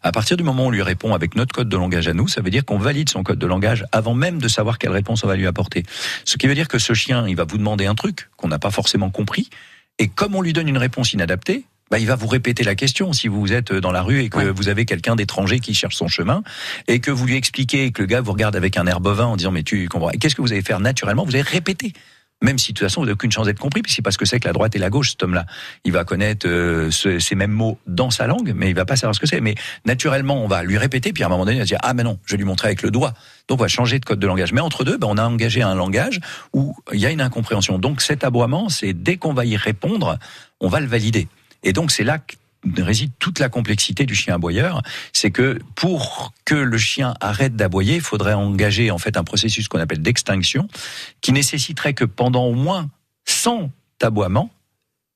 À 0.02 0.12
partir 0.12 0.36
du 0.36 0.42
moment 0.42 0.64
où 0.64 0.66
on 0.66 0.70
lui 0.70 0.82
répond 0.82 1.14
avec 1.14 1.34
notre 1.34 1.54
code 1.54 1.68
de 1.68 1.76
langage 1.76 2.06
à 2.06 2.14
nous, 2.14 2.28
ça 2.28 2.40
veut 2.40 2.50
dire 2.50 2.64
qu'on 2.64 2.78
valide 2.78 3.08
son 3.08 3.22
code 3.22 3.38
de 3.38 3.46
langage 3.46 3.84
avant 3.92 4.14
même 4.14 4.40
de 4.40 4.48
savoir 4.48 4.78
quelle 4.78 4.92
réponse 4.92 5.24
on 5.24 5.26
va 5.26 5.36
lui 5.36 5.46
apporter. 5.46 5.82
Ce 6.24 6.36
qui 6.36 6.46
veut 6.46 6.54
dire 6.54 6.68
que 6.68 6.78
ce 6.78 6.94
chien, 6.94 7.26
il 7.26 7.34
va 7.34 7.44
vous 7.44 7.58
demander 7.58 7.86
un 7.86 7.94
truc 7.94 8.30
qu'on 8.36 8.48
n'a 8.48 8.60
pas 8.60 8.70
forcément 8.70 9.10
compris, 9.10 9.50
et 9.98 10.08
comme 10.08 10.34
on 10.34 10.42
lui 10.42 10.52
donne 10.52 10.68
une 10.68 10.78
réponse 10.78 11.12
inadaptée, 11.12 11.64
bah, 11.90 11.98
il 11.98 12.06
va 12.06 12.16
vous 12.16 12.26
répéter 12.26 12.64
la 12.64 12.74
question 12.74 13.12
si 13.12 13.28
vous 13.28 13.52
êtes 13.52 13.72
dans 13.72 13.92
la 13.92 14.02
rue 14.02 14.20
et 14.20 14.28
que 14.28 14.38
Ouais. 14.38 14.50
vous 14.50 14.68
avez 14.68 14.84
quelqu'un 14.84 15.16
d'étranger 15.16 15.60
qui 15.60 15.74
cherche 15.74 15.96
son 15.96 16.08
chemin 16.08 16.42
et 16.88 16.98
que 17.00 17.10
vous 17.10 17.26
lui 17.26 17.36
expliquez 17.36 17.84
et 17.84 17.92
que 17.92 18.02
le 18.02 18.06
gars 18.06 18.20
vous 18.20 18.32
regarde 18.32 18.56
avec 18.56 18.76
un 18.76 18.86
air 18.86 19.00
bovin 19.00 19.26
en 19.26 19.36
disant 19.36 19.52
mais 19.52 19.62
tu 19.62 19.88
comprends 19.88 20.10
qu'est-ce 20.10 20.34
que 20.34 20.42
vous 20.42 20.52
allez 20.52 20.62
faire 20.62 20.80
naturellement? 20.80 21.24
Vous 21.24 21.34
allez 21.34 21.42
répéter 21.42 21.92
même 22.42 22.58
si 22.58 22.72
de 22.72 22.78
toute 22.78 22.86
façon 22.88 23.00
vous 23.00 23.06
n'avez 23.06 23.14
aucune 23.14 23.32
chance 23.32 23.46
d'être 23.46 23.60
compris, 23.60 23.80
puis 23.80 23.90
c'est 23.92 24.02
parce 24.02 24.18
que 24.18 24.26
c'est 24.26 24.38
que 24.38 24.46
la 24.46 24.52
droite 24.52 24.76
et 24.76 24.78
la 24.78 24.90
gauche, 24.90 25.10
cet 25.12 25.22
homme-là. 25.22 25.46
Il 25.84 25.92
va 25.92 26.04
connaître 26.04 26.46
euh, 26.46 26.90
ce- 26.90 27.18
ces 27.18 27.36
mêmes 27.36 27.52
mots 27.52 27.78
dans 27.86 28.10
sa 28.10 28.26
langue, 28.26 28.52
mais 28.54 28.68
il 28.68 28.74
va 28.74 28.84
pas 28.84 28.96
savoir 28.96 29.14
ce 29.14 29.20
que 29.20 29.26
c'est. 29.26 29.40
Mais 29.40 29.54
naturellement, 29.86 30.44
on 30.44 30.48
va 30.48 30.62
lui 30.62 30.76
répéter, 30.76 31.14
puis 31.14 31.22
à 31.22 31.26
un 31.26 31.28
moment 31.30 31.46
donné, 31.46 31.56
il 31.56 31.60
va 31.60 31.64
dire 31.64 31.78
ah 31.82 31.94
mais 31.94 32.02
non, 32.02 32.18
je 32.26 32.32
vais 32.32 32.36
lui 32.36 32.44
montrer 32.44 32.66
avec 32.68 32.82
le 32.82 32.90
doigt. 32.90 33.14
Donc 33.48 33.60
on 33.60 33.62
va 33.62 33.68
changer 33.68 33.98
de 33.98 34.04
code 34.04 34.18
de 34.18 34.26
langage. 34.26 34.52
Mais 34.52 34.60
entre 34.60 34.84
deux, 34.84 34.98
ben, 34.98 35.06
on 35.10 35.16
a 35.16 35.24
engagé 35.24 35.62
un 35.62 35.74
langage 35.74 36.20
où 36.52 36.76
il 36.92 37.00
y 37.00 37.06
a 37.06 37.10
une 37.10 37.22
incompréhension. 37.22 37.78
Donc 37.78 38.02
cet 38.02 38.24
aboiement, 38.24 38.68
c'est 38.68 38.92
dès 38.92 39.16
qu'on 39.16 39.32
va 39.32 39.46
y 39.46 39.56
répondre, 39.56 40.18
on 40.60 40.68
va 40.68 40.80
le 40.80 40.86
valider. 40.86 41.28
Et 41.64 41.72
donc 41.72 41.90
c'est 41.90 42.04
là 42.04 42.18
que 42.18 42.36
réside 42.78 43.12
toute 43.18 43.38
la 43.38 43.48
complexité 43.48 44.06
du 44.06 44.14
chien 44.14 44.34
aboyeur, 44.34 44.82
c'est 45.12 45.30
que 45.30 45.58
pour 45.74 46.32
que 46.44 46.54
le 46.54 46.78
chien 46.78 47.14
arrête 47.20 47.56
d'aboyer, 47.56 47.96
il 47.96 48.00
faudrait 48.00 48.34
engager 48.34 48.90
en 48.90 48.98
fait 48.98 49.16
un 49.16 49.24
processus 49.24 49.68
qu'on 49.68 49.80
appelle 49.80 50.02
d'extinction, 50.02 50.68
qui 51.20 51.32
nécessiterait 51.32 51.94
que 51.94 52.04
pendant 52.04 52.44
au 52.44 52.54
moins 52.54 52.88
100 53.26 53.70
aboiements, 54.00 54.50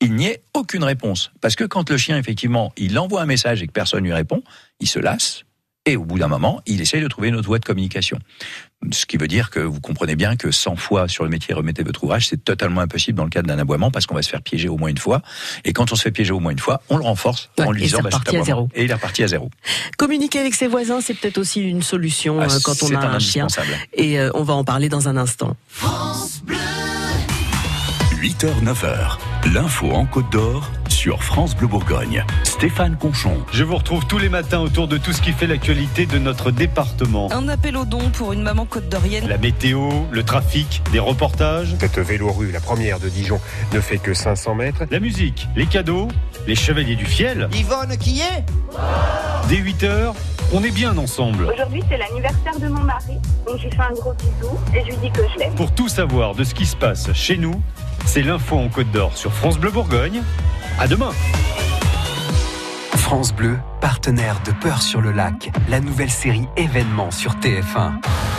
il 0.00 0.14
n'y 0.14 0.26
ait 0.26 0.42
aucune 0.54 0.84
réponse. 0.84 1.32
Parce 1.40 1.56
que 1.56 1.64
quand 1.64 1.90
le 1.90 1.96
chien, 1.96 2.18
effectivement, 2.18 2.72
il 2.76 2.98
envoie 2.98 3.22
un 3.22 3.26
message 3.26 3.62
et 3.62 3.66
que 3.66 3.72
personne 3.72 4.04
lui 4.04 4.12
répond, 4.12 4.42
il 4.80 4.86
se 4.86 4.98
lasse, 4.98 5.44
et 5.88 5.96
au 5.96 6.04
bout 6.04 6.18
d'un 6.18 6.28
moment, 6.28 6.60
il 6.66 6.80
essaye 6.80 7.00
de 7.00 7.08
trouver 7.08 7.28
une 7.28 7.36
autre 7.36 7.48
voie 7.48 7.58
de 7.58 7.64
communication. 7.64 8.18
Ce 8.92 9.06
qui 9.06 9.16
veut 9.16 9.26
dire 9.28 9.50
que 9.50 9.58
vous 9.58 9.80
comprenez 9.80 10.14
bien 10.14 10.36
que 10.36 10.50
100 10.52 10.76
fois 10.76 11.08
sur 11.08 11.24
le 11.24 11.30
métier 11.30 11.52
remettez 11.52 11.82
votre 11.82 12.04
ouvrage, 12.04 12.28
c'est 12.28 12.42
totalement 12.42 12.80
impossible 12.80 13.16
dans 13.18 13.24
le 13.24 13.30
cadre 13.30 13.48
d'un 13.48 13.58
aboiement 13.58 13.90
parce 13.90 14.06
qu'on 14.06 14.14
va 14.14 14.22
se 14.22 14.30
faire 14.30 14.40
piéger 14.40 14.68
au 14.68 14.76
moins 14.78 14.88
une 14.88 14.98
fois. 14.98 15.20
Et 15.64 15.72
quand 15.72 15.90
on 15.92 15.96
se 15.96 16.02
fait 16.02 16.12
piéger 16.12 16.32
au 16.32 16.38
moins 16.38 16.52
une 16.52 16.60
fois, 16.60 16.80
on 16.88 16.96
le 16.96 17.02
renforce 17.02 17.50
Ouais, 17.58 17.64
en 17.66 17.72
lui 17.72 17.82
et 17.82 17.84
disant 17.86 17.98
c'est 17.98 18.04
bah, 18.04 18.10
reparti 18.18 18.36
à 18.36 18.44
zéro. 18.44 18.68
Et 18.74 18.84
il 18.84 18.90
est 18.90 18.94
reparti 18.94 19.24
à 19.24 19.28
zéro. 19.28 19.50
Communiquer 19.96 20.38
avec 20.38 20.54
ses 20.54 20.68
voisins, 20.68 21.00
c'est 21.00 21.14
peut-être 21.14 21.38
aussi 21.38 21.60
une 21.60 21.82
solution 21.82 22.38
Ah, 22.40 22.44
euh, 22.44 22.58
quand 22.64 22.82
on 22.82 22.86
c'est 22.86 22.94
a 22.94 23.00
un, 23.00 23.18
chien. 23.18 23.44
indispensable. 23.44 23.76
Et 23.94 24.18
euh, 24.20 24.30
on 24.34 24.44
va 24.44 24.54
en 24.54 24.62
parler 24.64 24.88
dans 24.88 25.08
un 25.08 25.16
instant. 25.16 25.56
8h, 28.20 28.62
9h. 28.64 29.52
L'info 29.52 29.90
en 29.90 30.06
Côte 30.06 30.30
d'Or 30.30 30.70
sur 31.08 31.22
France 31.22 31.56
Bleu 31.56 31.68
Bourgogne. 31.68 32.22
Stéphane 32.44 32.98
Conchon. 32.98 33.38
Je 33.50 33.64
vous 33.64 33.76
retrouve 33.76 34.04
tous 34.06 34.18
les 34.18 34.28
matins 34.28 34.58
autour 34.58 34.88
de 34.88 34.98
tout 34.98 35.14
ce 35.14 35.22
qui 35.22 35.32
fait 35.32 35.46
l'actualité 35.46 36.04
de 36.04 36.18
notre 36.18 36.50
département. 36.50 37.32
Un 37.32 37.48
appel 37.48 37.78
aux 37.78 37.86
dons 37.86 38.10
pour 38.10 38.34
une 38.34 38.42
maman 38.42 38.66
côte 38.66 38.90
d'Orienne. 38.90 39.26
La 39.26 39.38
météo, 39.38 39.88
le 40.10 40.22
trafic, 40.22 40.82
des 40.92 40.98
reportages, 40.98 41.74
Cette 41.80 41.98
vélorue, 41.98 42.52
la 42.52 42.60
première 42.60 43.00
de 43.00 43.08
Dijon, 43.08 43.40
ne 43.72 43.80
fait 43.80 43.96
que 43.96 44.12
500 44.12 44.54
mètres. 44.54 44.82
la 44.90 45.00
musique, 45.00 45.48
les 45.56 45.64
cadeaux, 45.64 46.08
les 46.46 46.54
chevaliers 46.54 46.96
du 46.96 47.06
fiel. 47.06 47.48
Yvonne 47.54 47.96
qui 47.96 48.20
est? 48.20 48.44
Dès 49.48 49.56
8 49.56 49.84
heures, 49.84 50.14
on 50.52 50.62
est 50.62 50.70
bien 50.70 50.98
ensemble. 50.98 51.46
Aujourd'hui, 51.50 51.82
c'est 51.88 51.96
l'anniversaire 51.96 52.60
de 52.60 52.68
mon 52.68 52.82
mari. 52.82 53.14
Donc, 53.46 53.56
je 53.56 53.62
lui 53.62 53.70
fais 53.70 53.80
un 53.80 53.94
gros 53.94 54.12
bisou 54.12 54.58
et 54.74 54.84
je 54.84 54.90
lui 54.90 54.96
dis 54.98 55.10
que 55.10 55.22
je 55.32 55.38
l'aime. 55.38 55.54
Pour 55.54 55.72
tout 55.72 55.88
savoir 55.88 56.34
de 56.34 56.44
ce 56.44 56.52
qui 56.52 56.66
se 56.66 56.76
passe 56.76 57.10
chez 57.14 57.38
nous, 57.38 57.62
c'est 58.04 58.20
l'info 58.20 58.58
en 58.58 58.68
Côte 58.68 58.90
d'Or 58.90 59.16
sur 59.16 59.32
France 59.32 59.58
Bleu 59.58 59.70
Bourgogne. 59.70 60.20
À 60.80 60.86
demain. 60.86 61.10
France 63.08 63.32
Bleu, 63.32 63.56
partenaire 63.80 64.38
de 64.44 64.52
Peur 64.52 64.82
sur 64.82 65.00
le 65.00 65.12
lac, 65.12 65.50
la 65.70 65.80
nouvelle 65.80 66.10
série 66.10 66.46
événement 66.58 67.10
sur 67.10 67.36
TF1. 67.36 67.92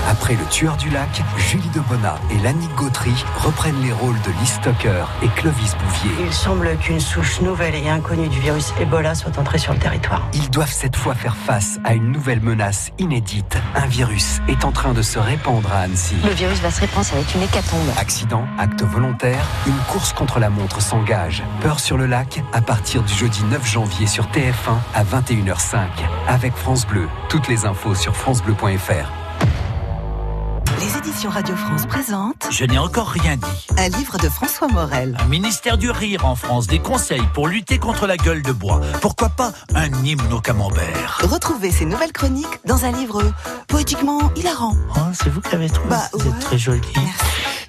Après 0.07 0.33
Le 0.33 0.45
Tueur 0.45 0.77
du 0.77 0.89
lac, 0.89 1.09
Julie 1.37 1.69
Debona 1.69 2.15
et 2.31 2.43
Lannick 2.43 2.73
Gautry 2.75 3.13
reprennent 3.39 3.81
les 3.81 3.91
rôles 3.91 4.19
de 4.21 4.29
Lee 4.29 4.45
Stocker 4.45 5.05
et 5.23 5.27
Clovis 5.29 5.75
Bouvier. 5.75 6.11
Il 6.25 6.33
semble 6.33 6.77
qu'une 6.77 6.99
souche 6.99 7.41
nouvelle 7.41 7.73
et 7.75 7.89
inconnue 7.89 8.27
du 8.27 8.39
virus 8.39 8.73
Ebola 8.79 9.15
soit 9.15 9.37
entrée 9.39 9.57
sur 9.57 9.73
le 9.73 9.79
territoire. 9.79 10.27
Ils 10.33 10.49
doivent 10.51 10.71
cette 10.71 10.95
fois 10.95 11.15
faire 11.15 11.35
face 11.35 11.79
à 11.83 11.95
une 11.95 12.11
nouvelle 12.11 12.41
menace 12.41 12.91
inédite. 12.99 13.57
Un 13.75 13.87
virus 13.87 14.39
est 14.47 14.65
en 14.65 14.71
train 14.71 14.93
de 14.93 15.01
se 15.01 15.17
répandre 15.17 15.71
à 15.73 15.79
Annecy. 15.79 16.15
Le 16.23 16.31
virus 16.31 16.59
va 16.59 16.69
se 16.69 16.81
répandre, 16.81 17.05
ça 17.05 17.15
va 17.15 17.21
être 17.21 17.35
une 17.35 17.43
hécatombe. 17.43 17.89
Accident, 17.97 18.45
acte 18.59 18.83
volontaire, 18.83 19.45
une 19.67 19.77
course 19.91 20.13
contre 20.13 20.39
la 20.39 20.49
montre 20.49 20.79
s'engage. 20.81 21.43
Peur 21.61 21.79
sur 21.79 21.97
le 21.97 22.05
lac, 22.05 22.43
à 22.53 22.61
partir 22.61 23.01
du 23.03 23.13
jeudi 23.13 23.43
9 23.45 23.67
janvier 23.67 24.07
sur 24.07 24.25
TF1 24.27 24.58
à 24.93 25.03
21h05. 25.03 25.77
Avec 26.27 26.53
France 26.55 26.85
Bleu. 26.85 27.07
Toutes 27.29 27.47
les 27.47 27.65
infos 27.65 27.95
sur 27.95 28.15
francebleu.fr. 28.15 29.11
Les 30.79 30.97
éditions 30.97 31.29
Radio 31.29 31.55
France 31.55 31.85
présentent 31.85 32.47
Je 32.51 32.65
n'ai 32.65 32.77
encore 32.77 33.07
rien 33.09 33.35
dit. 33.37 33.67
un 33.77 33.89
livre 33.89 34.17
de 34.17 34.29
François 34.29 34.67
Morel. 34.67 35.17
Un 35.19 35.25
ministère 35.27 35.77
du 35.77 35.89
rire 35.91 36.25
en 36.25 36.35
France, 36.35 36.67
des 36.67 36.79
conseils 36.79 37.23
pour 37.33 37.47
lutter 37.47 37.79
contre 37.79 38.07
la 38.07 38.17
gueule 38.17 38.41
de 38.41 38.51
bois. 38.51 38.81
Pourquoi 39.01 39.29
pas 39.29 39.51
un 39.75 39.91
hymne 40.05 40.31
au 40.31 40.39
camembert? 40.41 41.19
Retrouvez 41.23 41.71
ces 41.71 41.85
nouvelles 41.85 42.13
chroniques 42.13 42.59
dans 42.65 42.85
un 42.85 42.91
livre 42.91 43.21
poétiquement 43.67 44.31
hilarant 44.35 44.75
Oh, 44.95 44.99
C'est 45.13 45.29
vous 45.29 45.41
qui 45.41 45.55
avez 45.55 45.69
trouvé 45.69 45.89
Bah, 45.89 46.03
Vous 46.13 46.27
êtes 46.27 46.39
très 46.39 46.57
joli. 46.57 46.81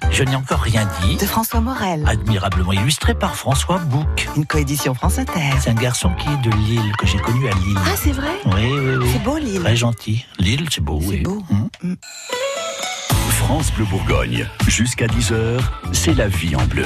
Je 0.09 0.23
n'ai 0.23 0.35
encore 0.35 0.59
rien 0.61 0.87
dit. 1.01 1.15
de 1.17 1.25
François 1.25 1.61
Morel. 1.61 2.03
Admirablement 2.07 2.73
illustré 2.73 3.13
par 3.13 3.35
François 3.35 3.77
Bouc. 3.79 4.27
Une 4.35 4.45
coédition 4.45 4.93
France 4.93 5.17
Inter. 5.19 5.39
C'est 5.61 5.69
un 5.69 5.73
garçon 5.75 6.11
qui 6.19 6.27
est 6.29 6.49
de 6.49 6.55
Lille, 6.57 6.91
que 6.97 7.07
j'ai 7.07 7.17
connu 7.19 7.47
à 7.47 7.53
Lille. 7.53 7.77
Ah, 7.77 7.95
c'est 7.95 8.11
vrai 8.11 8.31
Oui, 8.45 8.71
oui, 8.73 8.95
oui. 8.99 9.09
C'est 9.13 9.23
beau, 9.23 9.37
Lille. 9.37 9.61
Très 9.61 9.75
gentil. 9.75 10.25
Lille, 10.39 10.67
c'est 10.69 10.81
beau, 10.83 10.99
C'est 11.01 11.07
oui. 11.09 11.21
beau. 11.21 11.41
Hum. 11.51 11.95
France 13.29 13.71
Bleu 13.73 13.85
Bourgogne. 13.85 14.47
Jusqu'à 14.67 15.07
10h, 15.07 15.59
c'est 15.93 16.13
la 16.13 16.27
vie 16.27 16.55
en 16.55 16.63
bleu. 16.65 16.85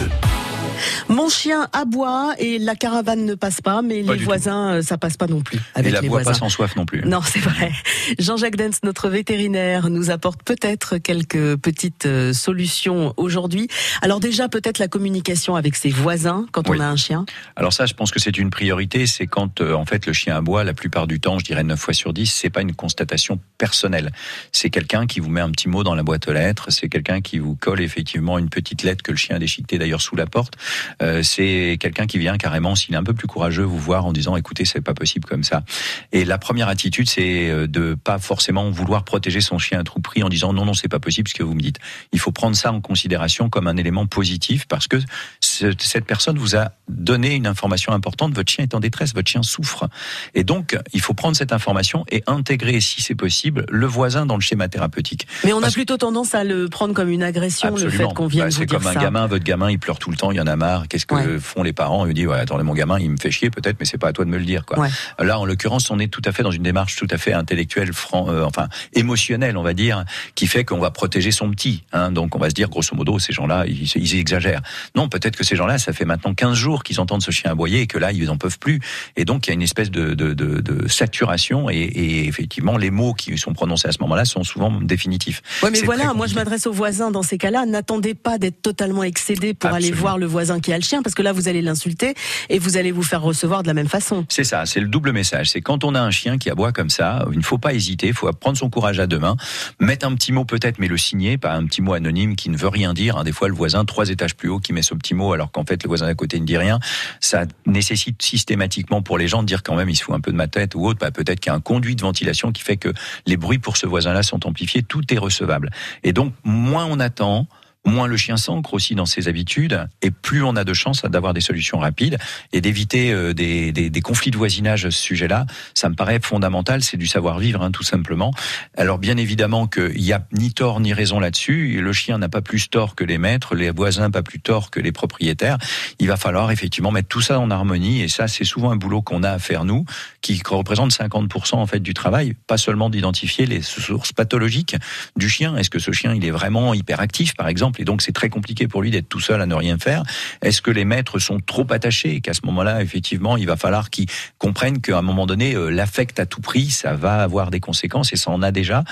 Mon 1.09 1.29
chien 1.29 1.67
aboie 1.73 2.33
et 2.39 2.57
la 2.59 2.75
caravane 2.75 3.25
ne 3.25 3.35
passe 3.35 3.61
pas, 3.61 3.81
mais 3.81 4.03
Pas 4.03 4.15
les 4.15 4.23
voisins, 4.23 4.75
euh, 4.75 4.81
ça 4.81 4.97
passe 4.97 5.17
pas 5.17 5.27
non 5.27 5.41
plus 5.41 5.57
Et 5.57 5.61
avec 5.79 5.93
la 5.93 6.01
les 6.01 6.07
boit 6.09 6.17
voisins. 6.21 6.31
pas 6.31 6.37
sans 6.37 6.49
soif 6.49 6.75
non 6.75 6.85
plus. 6.85 7.01
Non, 7.05 7.21
c'est 7.21 7.39
vrai. 7.39 7.71
Jean-Jacques 8.19 8.55
Dens, 8.55 8.79
notre 8.83 9.09
vétérinaire, 9.09 9.89
nous 9.89 10.09
apporte 10.09 10.41
peut-être 10.43 10.97
quelques 10.97 11.55
petites 11.57 12.05
euh, 12.05 12.33
solutions 12.33 13.13
aujourd'hui. 13.17 13.67
Alors 14.01 14.19
déjà, 14.19 14.49
peut-être 14.49 14.79
la 14.79 14.87
communication 14.87 15.55
avec 15.55 15.75
ses 15.75 15.89
voisins 15.89 16.45
quand 16.51 16.67
Oui. 16.69 16.77
on 16.79 16.81
a 16.81 16.85
un 16.87 16.95
chien. 16.95 17.25
Alors 17.55 17.73
ça, 17.73 17.85
je 17.85 17.93
pense 17.93 18.11
que 18.11 18.19
c'est 18.19 18.37
une 18.37 18.49
priorité. 18.49 19.05
C'est 19.07 19.27
quand 19.27 19.61
euh, 19.61 19.73
en 19.73 19.85
fait 19.85 20.05
le 20.05 20.13
chien 20.13 20.35
aboie, 20.35 20.63
la 20.63 20.73
plupart 20.73 21.07
du 21.07 21.19
temps, 21.19 21.39
je 21.39 21.45
dirais 21.45 21.63
9 21.63 21.79
fois 21.79 21.93
sur 21.93 22.13
10, 22.13 22.25
c'est 22.25 22.49
pas 22.49 22.61
une 22.61 22.73
constatation 22.75 23.39
personnelle. 23.57 24.11
C'est 24.51 24.69
quelqu'un 24.69 25.05
qui 25.07 25.19
vous 25.19 25.29
met 25.29 25.41
un 25.41 25.51
petit 25.51 25.69
mot 25.69 25.83
dans 25.83 25.95
la 25.95 26.03
boîte 26.03 26.27
aux 26.27 26.33
lettres. 26.33 26.67
C'est 26.69 26.89
quelqu'un 26.89 27.21
qui 27.21 27.39
vous 27.39 27.55
colle 27.55 27.81
effectivement 27.81 28.37
une 28.37 28.49
petite 28.49 28.83
lettre 28.83 29.03
que 29.03 29.11
le 29.11 29.17
chien 29.17 29.35
a 29.35 29.39
déchiquetée 29.39 29.77
d'ailleurs 29.77 30.01
sous 30.01 30.15
la 30.15 30.25
porte. 30.25 30.55
Euh, 31.01 31.23
c'est 31.23 31.77
quelqu'un 31.79 32.05
qui 32.05 32.17
vient 32.19 32.37
carrément, 32.37 32.75
s'il 32.75 32.93
est 32.93 32.97
un 32.97 33.03
peu 33.03 33.13
plus 33.13 33.27
courageux, 33.27 33.63
vous 33.63 33.77
voir 33.79 34.05
en 34.05 34.13
disant 34.13 34.35
écoutez, 34.35 34.65
c'est 34.65 34.81
pas 34.81 34.93
possible 34.93 35.27
comme 35.27 35.43
ça. 35.43 35.63
Et 36.11 36.25
la 36.25 36.37
première 36.37 36.67
attitude, 36.67 37.09
c'est 37.09 37.49
euh, 37.49 37.67
de 37.67 37.95
pas 37.95 38.19
forcément 38.19 38.69
vouloir 38.71 39.03
protéger 39.03 39.41
son 39.41 39.57
chien 39.57 39.79
à 39.79 39.83
tout 39.83 39.99
prix 39.99 40.23
en 40.23 40.29
disant 40.29 40.53
non, 40.53 40.65
non, 40.65 40.73
c'est 40.73 40.87
pas 40.87 40.99
possible 40.99 41.27
ce 41.29 41.33
que 41.33 41.43
vous 41.43 41.53
me 41.55 41.61
dites. 41.61 41.79
Il 42.11 42.19
faut 42.19 42.31
prendre 42.31 42.55
ça 42.55 42.71
en 42.71 42.81
considération 42.81 43.49
comme 43.49 43.67
un 43.67 43.77
élément 43.77 44.05
positif 44.05 44.65
parce 44.67 44.87
que 44.87 44.97
ce- 45.39 45.73
cette 45.79 46.05
personne 46.05 46.37
vous 46.37 46.55
a 46.55 46.71
donné 46.87 47.33
une 47.35 47.47
information 47.47 47.93
importante. 47.93 48.33
Votre 48.33 48.51
chien 48.51 48.63
est 48.63 48.75
en 48.75 48.79
détresse, 48.79 49.13
votre 49.13 49.29
chien 49.29 49.43
souffre. 49.43 49.87
Et 50.33 50.43
donc, 50.43 50.77
il 50.93 51.01
faut 51.01 51.13
prendre 51.13 51.35
cette 51.35 51.51
information 51.53 52.05
et 52.11 52.23
intégrer, 52.27 52.79
si 52.81 53.01
c'est 53.01 53.15
possible, 53.15 53.65
le 53.69 53.85
voisin 53.87 54.25
dans 54.25 54.35
le 54.35 54.41
schéma 54.41 54.67
thérapeutique. 54.67 55.27
Mais 55.43 55.53
on 55.53 55.57
a 55.57 55.61
Parce- 55.61 55.73
plutôt 55.73 55.97
tendance 55.97 56.35
à 56.35 56.43
le 56.43 56.69
prendre 56.69 56.93
comme 56.93 57.09
une 57.09 57.23
agression, 57.23 57.75
le 57.75 57.89
fait 57.89 58.05
qu'on 58.13 58.27
vienne 58.27 58.45
Bah, 58.45 58.49
vous 58.49 58.55
c'est 58.57 58.65
dire 58.65 58.77
comme 58.79 58.87
un 58.87 58.93
ça. 58.93 58.99
gamin, 58.99 59.27
votre 59.27 59.43
gamin, 59.43 59.69
il 59.71 59.79
pleure 59.79 59.99
tout 59.99 60.11
le 60.11 60.17
temps, 60.17 60.31
il 60.31 60.37
y 60.37 60.41
en 60.41 60.47
a 60.47 60.54
marre. 60.55 60.87
Qu'est-ce 60.87 61.05
que 61.05 61.15
Ouais. 61.15 61.39
font 61.39 61.63
les 61.63 61.73
parents? 61.73 62.05
Ils 62.05 62.13
disent 62.13 62.27
ouais, 62.27 62.39
attendez, 62.39 62.63
mon 62.63 62.73
gamin, 62.73 62.99
il 62.99 63.09
me 63.11 63.17
fait 63.17 63.31
chier 63.31 63.49
peut-être, 63.49 63.77
mais 63.79 63.85
c'est 63.85 63.97
pas 63.97 64.09
à 64.09 64.13
toi 64.13 64.25
de 64.25 64.29
me 64.29 64.37
le 64.37 64.45
dire, 64.45 64.65
quoi. 64.65 64.79
Ouais. 64.79 64.89
Là, 65.19 65.39
en 65.39 65.45
l'occurrence, 65.45 65.89
on 65.91 65.99
est 65.99 66.07
tout 66.07 66.21
à 66.25 66.31
fait 66.31 66.43
dans 66.43 66.51
une 66.51 66.63
démarche 66.63 66.95
tout 66.95 67.07
à 67.11 67.17
fait 67.17 67.33
intellectuelle, 67.33 67.93
franc, 67.93 68.29
euh, 68.29 68.43
enfin 68.43 68.67
émotionnelle, 68.93 69.57
on 69.57 69.63
va 69.63 69.73
dire, 69.73 70.05
qui 70.35 70.47
fait 70.47 70.63
qu'on 70.63 70.79
va 70.79 70.91
protéger 70.91 71.31
son 71.31 71.49
petit. 71.51 71.83
Hein. 71.93 72.11
Donc, 72.11 72.35
on 72.35 72.39
va 72.39 72.49
se 72.49 72.55
dire, 72.55 72.69
grosso 72.69 72.95
modo, 72.95 73.19
ces 73.19 73.33
gens-là, 73.33 73.65
ils, 73.67 73.83
ils 73.95 74.15
exagèrent. 74.15 74.61
Non, 74.95 75.09
peut-être 75.09 75.35
que 75.35 75.43
ces 75.43 75.55
gens-là, 75.55 75.77
ça 75.77 75.93
fait 75.93 76.05
maintenant 76.05 76.33
15 76.33 76.55
jours 76.55 76.83
qu'ils 76.83 76.99
entendent 76.99 77.23
ce 77.23 77.31
chien 77.31 77.51
aboyer 77.51 77.81
et 77.81 77.87
que 77.87 77.97
là, 77.97 78.11
ils 78.11 78.25
n'en 78.25 78.37
peuvent 78.37 78.59
plus. 78.59 78.79
Et 79.15 79.25
donc, 79.25 79.47
il 79.47 79.49
y 79.49 79.51
a 79.51 79.55
une 79.55 79.61
espèce 79.61 79.91
de, 79.91 80.13
de, 80.13 80.33
de, 80.33 80.61
de 80.61 80.87
saturation 80.87 81.69
et, 81.69 81.75
et 81.75 82.27
effectivement, 82.27 82.77
les 82.77 82.91
mots 82.91 83.13
qui 83.13 83.37
sont 83.37 83.53
prononcés 83.53 83.87
à 83.87 83.91
ce 83.91 83.99
moment-là 84.01 84.25
sont 84.25 84.43
souvent 84.43 84.71
définitifs. 84.81 85.41
Ouais, 85.63 85.71
mais 85.71 85.81
voilà, 85.81 86.13
moi 86.13 86.27
je 86.27 86.35
m'adresse 86.35 86.67
aux 86.67 86.71
voisins 86.71 87.11
dans 87.11 87.23
ces 87.23 87.37
cas-là. 87.37 87.65
N'attendez 87.65 88.13
pas 88.13 88.37
d'être 88.37 88.61
totalement 88.61 89.03
excédé 89.03 89.53
pour 89.53 89.71
aller 89.71 89.91
voir 89.91 90.17
le 90.17 90.25
voisin 90.25 90.44
qui 90.59 90.71
a 90.73 90.77
le 90.77 90.83
chien, 90.83 91.01
parce 91.01 91.15
que 91.15 91.21
là 91.21 91.33
vous 91.33 91.47
allez 91.47 91.61
l'insulter 91.61 92.13
et 92.49 92.59
vous 92.59 92.77
allez 92.77 92.91
vous 92.91 93.03
faire 93.03 93.21
recevoir 93.21 93.61
de 93.63 93.67
la 93.67 93.73
même 93.73 93.87
façon. 93.87 94.25
C'est 94.29 94.43
ça, 94.43 94.65
c'est 94.65 94.79
le 94.79 94.87
double 94.87 95.11
message. 95.11 95.49
C'est 95.49 95.61
quand 95.61 95.83
on 95.83 95.95
a 95.95 96.01
un 96.01 96.11
chien 96.11 96.37
qui 96.37 96.49
aboie 96.49 96.71
comme 96.71 96.89
ça, 96.89 97.25
il 97.31 97.37
ne 97.37 97.43
faut 97.43 97.57
pas 97.57 97.73
hésiter, 97.73 98.07
il 98.07 98.13
faut 98.13 98.31
prendre 98.33 98.57
son 98.57 98.69
courage 98.69 98.99
à 98.99 99.07
deux 99.07 99.19
mains, 99.19 99.35
mettre 99.79 100.05
un 100.07 100.15
petit 100.15 100.31
mot 100.31 100.45
peut-être, 100.45 100.79
mais 100.79 100.87
le 100.87 100.97
signer, 100.97 101.37
pas 101.37 101.53
un 101.53 101.65
petit 101.65 101.81
mot 101.81 101.93
anonyme 101.93 102.35
qui 102.35 102.49
ne 102.49 102.57
veut 102.57 102.67
rien 102.67 102.93
dire. 102.93 103.17
hein. 103.17 103.23
Des 103.23 103.31
fois, 103.31 103.47
le 103.47 103.53
voisin 103.55 103.85
trois 103.85 104.09
étages 104.09 104.35
plus 104.35 104.49
haut 104.49 104.59
qui 104.59 104.73
met 104.73 104.81
ce 104.81 104.93
petit 104.93 105.13
mot, 105.13 105.33
alors 105.33 105.51
qu'en 105.51 105.65
fait 105.65 105.83
le 105.83 105.87
voisin 105.87 106.05
d'à 106.05 106.15
côté 106.15 106.39
ne 106.39 106.45
dit 106.45 106.57
rien. 106.57 106.79
Ça 107.19 107.45
nécessite 107.65 108.21
systématiquement 108.21 109.01
pour 109.01 109.17
les 109.17 109.27
gens 109.27 109.41
de 109.41 109.47
dire 109.47 109.63
quand 109.63 109.75
même 109.75 109.89
il 109.89 109.95
se 109.95 110.03
fout 110.03 110.15
un 110.15 110.19
peu 110.19 110.31
de 110.31 110.37
ma 110.37 110.47
tête 110.47 110.75
ou 110.75 110.85
autre. 110.85 110.99
Bah, 110.99 111.11
peut-être 111.11 111.39
qu'il 111.39 111.49
y 111.49 111.53
a 111.53 111.55
un 111.55 111.61
conduit 111.61 111.95
de 111.95 112.01
ventilation 112.01 112.51
qui 112.51 112.61
fait 112.61 112.77
que 112.77 112.93
les 113.25 113.37
bruits 113.37 113.59
pour 113.59 113.77
ce 113.77 113.87
voisin-là 113.87 114.23
sont 114.23 114.45
amplifiés. 114.47 114.83
Tout 114.83 115.13
est 115.13 115.17
recevable. 115.17 115.69
Et 116.03 116.13
donc 116.13 116.33
moins 116.43 116.85
on 116.85 116.99
attend 116.99 117.47
moins 117.85 118.07
le 118.07 118.17
chien 118.17 118.37
s'ancre 118.37 118.73
aussi 118.73 118.95
dans 118.95 119.05
ses 119.05 119.27
habitudes, 119.27 119.87
et 120.01 120.11
plus 120.11 120.43
on 120.43 120.55
a 120.55 120.63
de 120.63 120.73
chances 120.73 121.03
d'avoir 121.03 121.33
des 121.33 121.41
solutions 121.41 121.79
rapides 121.79 122.17
et 122.53 122.61
d'éviter 122.61 123.11
euh, 123.11 123.33
des, 123.33 123.71
des, 123.71 124.01
conflits 124.01 124.31
de 124.31 124.37
voisinage 124.37 124.85
à 124.85 124.91
ce 124.91 124.99
sujet-là. 124.99 125.45
Ça 125.73 125.89
me 125.89 125.95
paraît 125.95 126.19
fondamental, 126.21 126.83
c'est 126.83 126.97
du 126.97 127.07
savoir-vivre, 127.07 127.61
hein, 127.61 127.71
tout 127.71 127.83
simplement. 127.83 128.33
Alors 128.77 128.97
bien 128.97 129.17
évidemment 129.17 129.67
qu'il 129.67 130.01
n'y 130.01 130.13
a 130.13 130.25
ni 130.31 130.51
tort 130.51 130.79
ni 130.79 130.93
raison 130.93 131.19
là-dessus. 131.19 131.79
Le 131.81 131.93
chien 131.93 132.17
n'a 132.17 132.29
pas 132.29 132.41
plus 132.41 132.69
tort 132.69 132.95
que 132.95 133.03
les 133.03 133.17
maîtres, 133.17 133.55
les 133.55 133.71
voisins 133.71 134.11
pas 134.11 134.23
plus 134.23 134.39
tort 134.39 134.71
que 134.71 134.79
les 134.79 134.91
propriétaires. 134.91 135.57
Il 135.99 136.07
va 136.07 136.17
falloir 136.17 136.51
effectivement 136.51 136.91
mettre 136.91 137.07
tout 137.07 137.21
ça 137.21 137.39
en 137.39 137.51
harmonie, 137.51 138.01
et 138.01 138.07
ça 138.07 138.27
c'est 138.27 138.43
souvent 138.43 138.71
un 138.71 138.75
boulot 138.75 139.01
qu'on 139.01 139.23
a 139.23 139.31
à 139.31 139.39
faire 139.39 139.65
nous, 139.65 139.85
qui 140.21 140.41
représente 140.45 140.91
50% 140.91 141.55
en 141.55 141.67
fait 141.67 141.79
du 141.79 141.93
travail, 141.93 142.35
pas 142.47 142.57
seulement 142.57 142.89
d'identifier 142.89 143.45
les 143.45 143.61
sources 143.61 144.13
pathologiques 144.13 144.75
du 145.15 145.29
chien. 145.29 145.55
Est-ce 145.57 145.69
que 145.69 145.79
ce 145.79 145.91
chien 145.91 146.13
il 146.13 146.25
est 146.25 146.31
vraiment 146.31 146.73
hyperactif 146.73 147.35
par 147.35 147.47
exemple, 147.47 147.74
et 147.79 147.85
donc 147.85 148.01
c'est 148.01 148.11
très 148.11 148.29
compliqué 148.29 148.67
pour 148.67 148.81
lui 148.81 148.91
d'être 148.91 149.09
tout 149.09 149.19
seul 149.19 149.41
à 149.41 149.45
ne 149.45 149.55
rien 149.55 149.77
faire. 149.77 150.03
Est-ce 150.41 150.61
que 150.61 150.71
les 150.71 150.85
maîtres 150.85 151.19
sont 151.19 151.39
trop 151.39 151.65
attachés 151.71 152.15
et 152.15 152.21
qu'à 152.21 152.33
ce 152.33 152.41
moment-là 152.45 152.81
effectivement 152.81 153.37
il 153.37 153.45
va 153.47 153.55
falloir 153.57 153.89
qu'ils 153.89 154.07
comprennent 154.37 154.81
qu'à 154.81 154.97
un 154.97 155.01
moment 155.01 155.25
donné 155.25 155.55
euh, 155.55 155.69
l'affect 155.69 156.19
à 156.19 156.25
tout 156.25 156.41
prix 156.41 156.69
ça 156.69 156.93
va 156.93 157.21
avoir 157.23 157.51
des 157.51 157.59
conséquences 157.59 158.13
et 158.13 158.15
ça 158.17 158.31
en 158.31 158.41
a 158.41 158.51
déjà? 158.51 158.83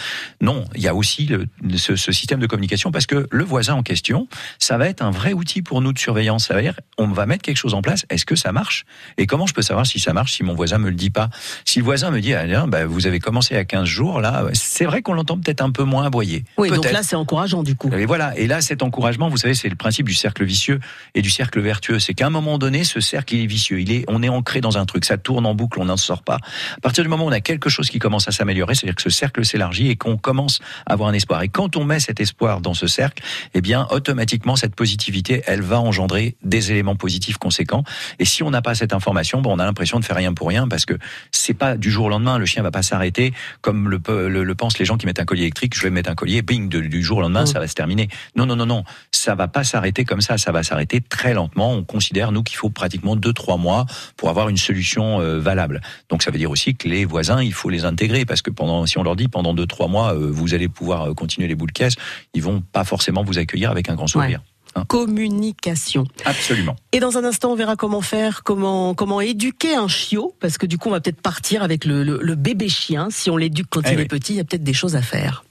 Non, 0.42 0.66
il 0.76 0.82
y 0.82 0.88
a 0.88 0.96
aussi 0.96 1.26
le- 1.28 1.48
ce, 1.78 1.96
ce 1.96 2.12
système 2.12 2.40
de 2.40 2.48
communication 2.48 2.92
parce 2.92 3.06
que 3.06 3.28
le 3.32 3.44
voisin 3.44 3.76
en 3.76 3.84
question, 3.84 4.28
ça 4.60 4.78
va 4.78 4.88
être 4.88 5.02
un 5.02 5.12
vrai 5.12 5.34
outil 5.34 5.62
pour 5.62 5.82
nous 5.82 5.94
de 5.94 6.00
surveillance. 6.00 6.48
Ça 6.48 6.54
veut 6.56 6.62
dire 6.62 6.80
on 6.98 7.08
va 7.08 7.26
mettre 7.26 7.42
quelque 7.44 7.58
chose 7.58 7.74
en 7.74 7.82
place. 7.82 8.06
Est-ce 8.10 8.26
que 8.26 8.36
ça 8.36 8.52
marche? 8.52 8.86
Et 9.18 9.26
comment 9.28 9.46
je 9.48 9.54
peux 9.54 9.62
savoir 9.62 9.86
si 9.86 10.00
ça 10.00 10.14
marche 10.14 10.34
si 10.34 10.44
mon 10.44 10.54
voisin 10.56 10.78
me 10.78 10.90
le 10.90 10.96
dit 10.96 11.10
pas? 11.10 11.30
Si 11.66 11.80
le 11.80 11.86
voisin 11.86 12.12
me 12.12 12.20
dit 12.22 12.34
ah, 12.34 12.46
bien, 12.46 12.68
bah, 12.68 12.86
vous 12.86 13.08
avez 13.08 13.20
commencé 13.20 13.56
à 13.56 13.66
15 13.66 13.86
jours 13.86 14.22
là, 14.22 14.46
c'est 14.54 14.86
vrai 14.86 15.02
qu'on 15.02 15.14
l'entend 15.14 15.38
peut-être 15.38 15.62
un 15.62 15.72
peu 15.72 15.84
moins 15.84 16.06
aboyer. 16.06 16.44
Oui, 16.58 16.70
donc 16.70 16.92
là 16.92 17.04
c'est 17.04 17.16
encourageant 17.16 17.64
du 17.64 17.76
coup. 17.76 17.90
Et 17.94 18.06
voilà. 18.06 18.38
Et 18.38 18.48
là, 18.48 18.62
cet 18.74 18.82
encouragement, 18.84 19.30
vous 19.30 19.38
savez, 19.38 19.54
c'est 19.54 19.70
le 19.70 19.76
principe 19.76 20.08
du 20.08 20.16
cercle 20.16 20.44
vicieux 20.44 20.80
et 21.14 21.22
du 21.22 21.30
cercle 21.30 21.60
vertueux. 21.62 22.00
C'est 22.00 22.14
qu'à 22.16 22.26
un 22.26 22.32
moment 22.32 22.58
donné, 22.58 22.84
ce 22.84 23.00
cercle, 23.00 23.36
il 23.36 23.44
est 23.44 23.46
vicieux. 23.46 23.80
Il 23.80 23.92
est, 23.92 24.04
on 24.08 24.24
est 24.24 24.30
ancré 24.30 24.62
dans 24.62 24.78
un 24.80 24.86
truc. 24.86 25.06
Ça 25.06 25.18
tourne 25.18 25.46
en 25.46 25.54
boucle, 25.54 25.80
on 25.80 25.86
n'en 25.86 25.98
sort 25.98 26.24
pas. 26.24 26.38
À 26.78 26.80
partir 26.82 27.04
du 27.04 27.10
moment 27.10 27.26
où 27.26 27.28
on 27.28 27.32
a 27.32 27.40
quelque 27.40 27.70
chose 27.70 27.90
qui 27.90 28.00
commence 28.00 28.28
à 28.28 28.32
s'améliorer, 28.32 28.74
c'est-à-dire 28.74 28.96
que 28.96 29.02
ce 29.04 29.12
cercle 29.12 29.46
s'élargit 29.46 29.90
et 29.90 29.96
qu'on 29.96 30.18
commence 30.18 30.60
à 30.88 30.94
avoir 30.94 31.10
un 31.10 31.14
espoir. 31.14 31.42
Et 31.44 31.50
quand 31.50 31.78
on 31.78 31.86
met 31.86 32.00
cet 32.00 32.20
espoir 32.20 32.62
dans 32.62 32.74
ce 32.74 32.88
cercle, 32.88 33.22
eh 33.54 33.62
bien, 33.62 33.88
automatiquement, 33.92 34.56
cette 34.56 34.76
positivité, 34.76 35.44
elle 35.46 35.62
va 35.62 35.80
engendrer 35.80 36.36
des 36.44 36.72
éléments 36.72 36.96
positifs 36.96 37.38
conséquents. 37.38 37.84
Et 38.18 38.26
si 38.26 38.42
on 38.42 38.50
n'a 38.50 38.62
pas 38.64 38.74
cette 38.76 38.94
information, 38.94 39.42
bon, 39.42 39.54
on 39.56 39.60
a 39.60 39.66
l'impression 39.66 40.00
de 40.00 40.06
faire 40.06 40.16
rien 40.18 40.34
pour 40.34 40.48
rien 40.48 40.68
parce 40.68 40.86
que 40.86 40.96
c'est 41.32 41.54
pas 41.54 41.78
du 41.78 41.92
jour 41.92 42.06
au 42.06 42.10
lendemain. 42.10 42.40
Le 42.40 42.46
chien 42.48 42.64
va 42.64 42.72
pas 42.72 42.82
s'arrêter 42.82 43.34
comme 43.62 43.88
le, 43.90 44.02
le, 44.30 44.44
le 44.44 44.56
pensent 44.56 44.80
les 44.80 44.86
gens 44.86 44.98
qui 44.98 45.06
mettent 45.06 45.20
un 45.20 45.26
collier 45.26 45.44
électrique. 45.44 45.76
Je 45.76 45.84
vais 45.84 45.90
mettre 45.92 46.10
un 46.10 46.16
collier, 46.16 46.42
bing, 46.42 46.70
de- 46.70 46.80
du 46.82 47.04
jour 47.04 47.20
au 47.20 47.22
lendemain, 47.22 47.44
Mm. 47.44 47.48
ça 47.48 47.60
va 47.60 47.68
se 47.68 47.74
terminer. 47.76 48.08
Non, 48.36 48.46
non, 48.46 48.56
non, 48.56 48.63
non. 48.66 48.84
Ça 49.12 49.36
va 49.36 49.48
pas 49.48 49.64
s'arrêter 49.64 50.06
comme 50.06 50.22
ça. 50.22 50.38
Ça 50.38 50.52
va 50.52 50.64
s'arrêter 50.64 51.02
très 51.02 51.34
lentement. 51.34 51.72
On 51.74 51.84
considère, 51.84 52.32
nous, 52.32 52.44
qu'il 52.44 52.58
faut 52.58 52.70
pratiquement 52.70 53.16
deux, 53.16 53.34
trois 53.34 53.58
mois 53.58 53.86
pour 54.18 54.30
avoir 54.30 54.50
une 54.50 54.58
solution 54.58 55.22
euh, 55.22 55.40
valable. 55.40 55.82
Donc, 56.10 56.24
ça 56.24 56.32
veut 56.32 56.38
dire 56.38 56.52
aussi 56.52 56.76
que 56.76 56.88
les 56.88 57.06
voisins, 57.06 57.42
il 57.42 57.54
faut 57.54 57.70
les 57.70 57.86
intégrer 57.86 58.26
parce 58.26 58.42
que 58.42 58.50
pendant, 58.52 58.86
si 58.86 58.98
on 58.98 59.04
leur 59.04 59.16
dit 59.16 59.28
pendant 59.28 59.54
deux, 59.54 59.66
trois 59.68 59.88
mois, 59.88 60.14
euh, 60.14 60.30
vous 60.32 60.54
allez 60.54 60.68
pouvoir 60.70 61.10
euh, 61.10 61.14
continuer 61.14 61.48
les 61.48 61.56
boules 61.56 61.70
de 61.70 61.74
caisse, 61.74 61.96
ils 62.34 62.42
vont 62.44 62.62
pas 62.72 62.84
forcément 62.84 63.24
vous 63.24 63.38
accueillir 63.38 63.72
avec 63.72 63.90
un 63.90 63.96
grand 63.96 64.08
sourire. 64.08 64.42
Hein. 64.76 64.86
Communication. 64.88 66.06
Absolument. 66.26 66.76
Et 66.92 67.00
dans 67.00 67.18
un 67.20 67.24
instant, 67.24 67.52
on 67.52 67.56
verra 67.56 67.76
comment 67.76 68.02
faire, 68.02 68.42
comment 68.44 68.96
comment 68.96 69.22
éduquer 69.22 69.76
un 69.76 69.88
chiot, 69.88 70.36
parce 70.40 70.58
que 70.58 70.66
du 70.66 70.80
coup, 70.80 70.90
on 70.90 70.92
va 70.94 71.00
peut-être 71.00 71.22
partir 71.22 71.62
avec 71.62 71.86
le, 71.86 72.04
le- 72.04 72.20
le 72.22 72.36
bébé 72.36 72.70
chien. 72.70 73.10
Si 73.12 73.30
on 73.30 73.38
l'éduque 73.38 73.68
quand 73.70 73.82
Eh 73.86 73.92
il 73.92 73.98
oui. 73.98 74.02
est 74.04 74.08
petit, 74.08 74.34
il 74.34 74.38
y 74.38 74.40
a 74.40 74.44
peut-être 74.44 74.64
des 74.64 74.74
choses 74.74 74.96
à 74.96 75.02
faire. 75.04 75.44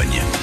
Bleu 0.00 0.39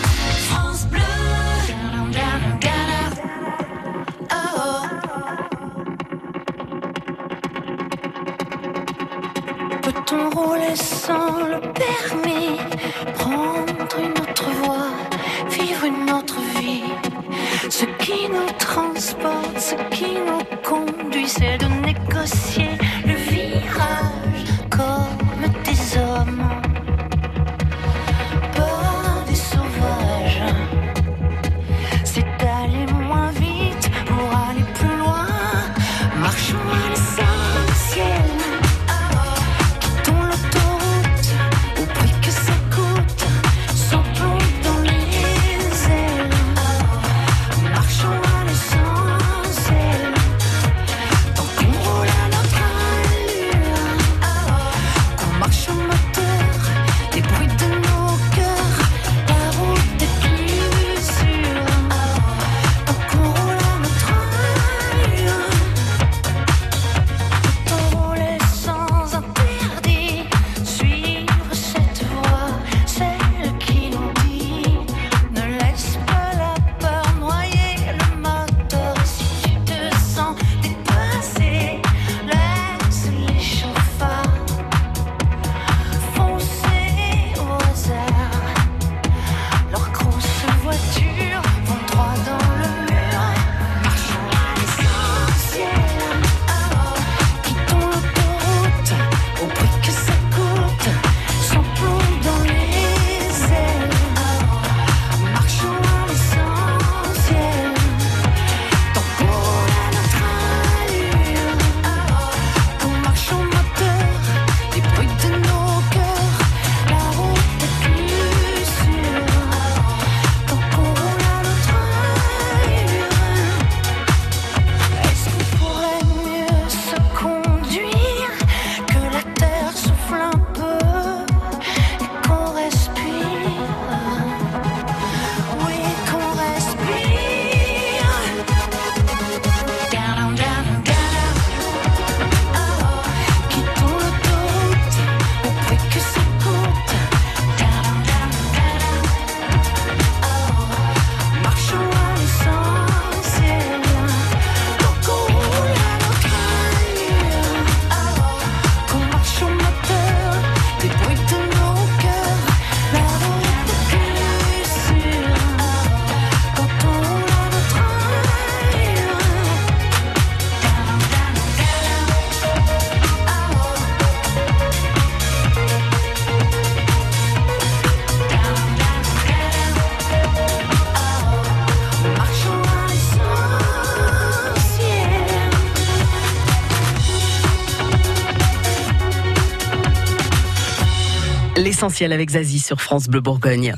Avec 191.87 192.31
Zazie 192.31 192.59
sur 192.59 192.81
France 192.81 193.07
Bleu 193.07 193.21
Bourgogne. 193.21 193.73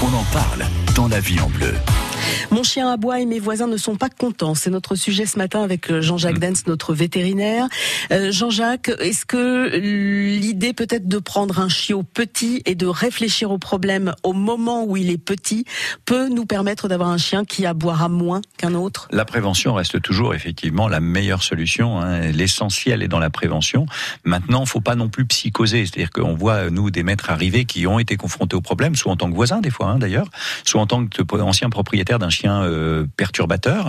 On 0.00 0.14
en 0.14 0.22
parle 0.32 0.64
dans 0.94 1.08
la 1.08 1.18
vie 1.18 1.40
en 1.40 1.48
bleu. 1.48 1.74
Mon 2.50 2.62
chien 2.62 2.90
aboie 2.90 3.20
et 3.20 3.26
mes 3.26 3.38
voisins 3.38 3.66
ne 3.66 3.76
sont 3.76 3.96
pas 3.96 4.08
contents. 4.08 4.54
C'est 4.54 4.70
notre 4.70 4.94
sujet 4.94 5.26
ce 5.26 5.38
matin 5.38 5.62
avec 5.62 5.90
euh, 5.90 6.00
Jean-Jacques 6.00 6.38
Dens, 6.38 6.66
notre 6.66 6.94
vétérinaire. 6.94 7.66
Euh, 8.12 8.30
Jean-Jacques, 8.32 8.90
est-ce 9.00 9.24
que 9.24 9.76
l'idée 9.76 10.72
peut-être 10.72 11.08
de 11.08 11.18
prendre 11.18 11.60
un 11.60 11.68
chiot 11.68 12.02
petit 12.02 12.62
et 12.66 12.74
de 12.74 12.86
réfléchir 12.86 13.50
au 13.50 13.58
problème 13.58 14.14
au 14.22 14.32
moment 14.32 14.84
où 14.84 14.96
il 14.96 15.10
est 15.10 15.18
petit 15.18 15.64
peut 16.04 16.28
nous 16.28 16.46
permettre 16.46 16.88
d'avoir 16.88 17.08
un 17.10 17.18
chien 17.18 17.44
qui 17.44 17.66
aboiera 17.66 18.08
moins 18.08 18.40
qu'un 18.56 18.74
autre? 18.74 19.08
La 19.10 19.24
prévention 19.24 19.74
reste 19.74 20.00
toujours 20.00 20.34
effectivement 20.34 20.88
la 20.88 21.00
meilleure 21.00 21.42
solution. 21.42 22.00
Hein. 22.00 22.30
L'essentiel 22.32 23.02
est 23.02 23.08
dans 23.08 23.18
la 23.18 23.30
prévention. 23.30 23.86
Maintenant, 24.24 24.64
faut 24.66 24.80
pas 24.80 24.94
non 24.94 25.08
plus 25.08 25.24
psychoser. 25.26 25.86
C'est-à-dire 25.86 26.10
qu'on 26.10 26.34
voit 26.34 26.70
nous 26.70 26.90
des 26.90 27.02
maîtres 27.02 27.30
arriver 27.30 27.64
qui 27.64 27.86
ont 27.86 27.98
été 27.98 28.16
confrontés 28.16 28.56
au 28.56 28.60
problème, 28.60 28.94
soit 28.94 29.12
en 29.12 29.16
tant 29.16 29.30
que 29.30 29.34
voisins 29.34 29.60
des 29.60 29.70
fois 29.70 29.86
hein, 29.86 29.98
d'ailleurs, 29.98 30.28
soit 30.64 30.80
en 30.80 30.86
tant 30.86 31.06
qu'ancien 31.06 31.70
d'un 32.18 32.30
chien 32.30 32.62
euh, 32.62 33.06
perturbateur 33.16 33.88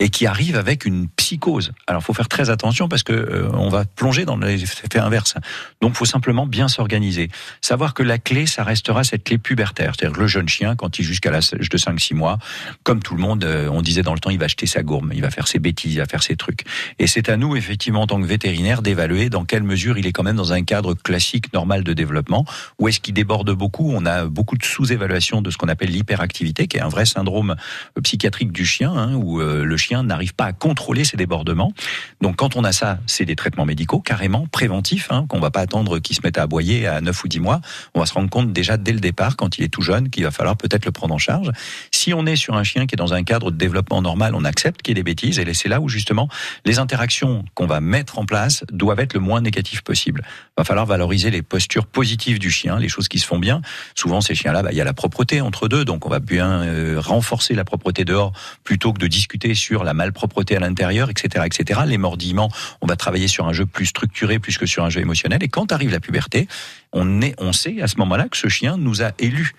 et 0.00 0.08
qui 0.08 0.26
arrive 0.26 0.56
avec 0.56 0.84
une 0.84 1.08
psychose. 1.08 1.72
Alors, 1.86 2.02
faut 2.02 2.14
faire 2.14 2.28
très 2.28 2.50
attention 2.50 2.88
parce 2.88 3.02
que 3.02 3.12
euh, 3.12 3.48
on 3.54 3.68
va 3.68 3.84
plonger 3.84 4.24
dans 4.24 4.36
l'effet 4.36 4.98
inverse. 4.98 5.34
Donc, 5.80 5.94
faut 5.94 6.04
simplement 6.04 6.46
bien 6.46 6.68
s'organiser. 6.68 7.30
Savoir 7.60 7.94
que 7.94 8.02
la 8.02 8.18
clé, 8.18 8.46
ça 8.46 8.64
restera 8.64 9.04
cette 9.04 9.24
clé 9.24 9.38
pubertaire, 9.38 9.92
c'est-à-dire 9.96 10.18
le 10.18 10.26
jeune 10.26 10.48
chien 10.48 10.76
quand 10.76 10.98
il 10.98 11.04
jusqu'à 11.04 11.30
l'âge 11.30 11.50
de 11.50 11.78
5-6 11.78 12.14
mois, 12.14 12.38
comme 12.82 13.02
tout 13.02 13.14
le 13.14 13.20
monde, 13.20 13.44
euh, 13.44 13.68
on 13.70 13.82
disait 13.82 14.02
dans 14.02 14.14
le 14.14 14.20
temps, 14.20 14.30
il 14.30 14.38
va 14.38 14.46
acheter 14.46 14.66
sa 14.66 14.82
gourme, 14.82 15.12
il 15.14 15.22
va 15.22 15.30
faire 15.30 15.46
ses 15.46 15.58
bêtises, 15.58 15.94
il 15.94 15.98
va 15.98 16.06
faire 16.06 16.22
ses 16.22 16.36
trucs. 16.36 16.64
Et 16.98 17.06
c'est 17.06 17.28
à 17.28 17.36
nous, 17.36 17.56
effectivement, 17.56 18.02
en 18.02 18.06
tant 18.06 18.20
que 18.20 18.26
vétérinaire, 18.26 18.82
d'évaluer 18.82 19.30
dans 19.30 19.44
quelle 19.44 19.62
mesure 19.62 19.98
il 19.98 20.06
est 20.06 20.12
quand 20.12 20.22
même 20.22 20.36
dans 20.36 20.52
un 20.52 20.62
cadre 20.62 20.94
classique, 20.94 21.52
normal 21.52 21.84
de 21.84 21.92
développement, 21.92 22.44
ou 22.78 22.88
est-ce 22.88 23.00
qu'il 23.00 23.14
déborde 23.14 23.50
beaucoup. 23.52 23.92
On 23.94 24.06
a 24.06 24.26
beaucoup 24.26 24.56
de 24.56 24.64
sous-évaluation 24.64 25.42
de 25.42 25.50
ce 25.50 25.56
qu'on 25.56 25.68
appelle 25.68 25.90
l'hyperactivité, 25.90 26.66
qui 26.66 26.76
est 26.76 26.80
un 26.80 26.88
vrai 26.88 27.06
syndrome 27.06 27.56
psychiatrique 28.02 28.52
du 28.52 28.66
chien, 28.66 28.92
hein, 28.92 29.14
où 29.14 29.40
euh, 29.40 29.64
le 29.64 29.76
chien 29.76 30.02
n'arrive 30.02 30.34
pas 30.34 30.46
à 30.46 30.52
contrôler 30.52 31.04
ses 31.04 31.16
débordements. 31.16 31.72
Donc 32.20 32.36
quand 32.36 32.56
on 32.56 32.64
a 32.64 32.72
ça, 32.72 32.98
c'est 33.06 33.24
des 33.24 33.36
traitements 33.36 33.66
médicaux 33.66 34.00
carrément 34.00 34.46
préventifs, 34.46 35.08
hein, 35.10 35.26
qu'on 35.28 35.40
va 35.40 35.50
pas 35.50 35.60
attendre 35.60 35.98
qu'il 35.98 36.16
se 36.16 36.20
mette 36.22 36.38
à 36.38 36.42
aboyer 36.42 36.86
à 36.86 37.00
9 37.00 37.24
ou 37.24 37.28
10 37.28 37.40
mois. 37.40 37.60
On 37.94 38.00
va 38.00 38.06
se 38.06 38.14
rendre 38.14 38.30
compte 38.30 38.52
déjà 38.52 38.76
dès 38.76 38.92
le 38.92 39.00
départ, 39.00 39.36
quand 39.36 39.58
il 39.58 39.64
est 39.64 39.68
tout 39.68 39.82
jeune, 39.82 40.10
qu'il 40.10 40.24
va 40.24 40.30
falloir 40.30 40.56
peut-être 40.56 40.84
le 40.84 40.92
prendre 40.92 41.14
en 41.14 41.18
charge. 41.18 41.50
Si 41.90 42.12
on 42.14 42.26
est 42.26 42.36
sur 42.36 42.54
un 42.54 42.64
chien 42.64 42.86
qui 42.86 42.94
est 42.94 42.96
dans 42.96 43.14
un 43.14 43.22
cadre 43.22 43.50
de 43.50 43.56
développement 43.56 44.02
normal, 44.02 44.34
on 44.34 44.44
accepte 44.44 44.82
qu'il 44.82 44.92
y 44.92 44.94
ait 44.98 45.02
des 45.02 45.02
bêtises, 45.02 45.38
et 45.38 45.54
c'est 45.54 45.68
là 45.68 45.80
où 45.80 45.88
justement 45.88 46.28
les 46.64 46.78
interactions 46.78 47.44
qu'on 47.54 47.66
va 47.66 47.80
mettre 47.80 48.18
en 48.18 48.26
place 48.26 48.64
doivent 48.70 49.00
être 49.00 49.14
le 49.14 49.20
moins 49.20 49.40
négatives 49.40 49.82
possible. 49.82 50.22
Il 50.26 50.52
va 50.58 50.64
falloir 50.64 50.86
valoriser 50.86 51.30
les 51.30 51.42
postures 51.42 51.86
positives 51.86 52.38
du 52.38 52.50
chien, 52.50 52.78
les 52.78 52.88
choses 52.88 53.08
qui 53.08 53.18
se 53.18 53.26
font 53.26 53.38
bien. 53.38 53.62
Souvent 53.94 54.20
ces 54.20 54.34
chiens-là, 54.34 54.62
bah, 54.62 54.70
il 54.72 54.76
y 54.76 54.80
a 54.80 54.84
la 54.84 54.94
propreté 54.94 55.40
entre 55.40 55.68
deux, 55.68 55.84
donc 55.84 56.06
on 56.06 56.10
va 56.10 56.18
bien 56.18 56.62
euh, 56.62 57.00
renforcer 57.00 57.53
la 57.54 57.64
propreté 57.64 58.04
dehors 58.04 58.32
plutôt 58.62 58.92
que 58.92 58.98
de 58.98 59.06
discuter 59.06 59.54
sur 59.54 59.84
la 59.84 59.94
malpropreté 59.94 60.56
à 60.56 60.60
l'intérieur, 60.60 61.10
etc., 61.10 61.44
etc. 61.46 61.80
Les 61.86 61.98
mordillements, 61.98 62.50
on 62.80 62.86
va 62.86 62.96
travailler 62.96 63.28
sur 63.28 63.46
un 63.46 63.52
jeu 63.52 63.66
plus 63.66 63.86
structuré 63.86 64.38
plus 64.38 64.58
que 64.58 64.66
sur 64.66 64.84
un 64.84 64.90
jeu 64.90 65.00
émotionnel. 65.00 65.42
Et 65.42 65.48
quand 65.48 65.72
arrive 65.72 65.90
la 65.90 66.00
puberté, 66.00 66.48
on, 66.92 67.20
est, 67.20 67.34
on 67.38 67.52
sait 67.52 67.80
à 67.82 67.88
ce 67.88 67.96
moment-là 67.98 68.28
que 68.28 68.36
ce 68.36 68.48
chien 68.48 68.76
nous 68.76 69.02
a 69.02 69.12
élus 69.18 69.52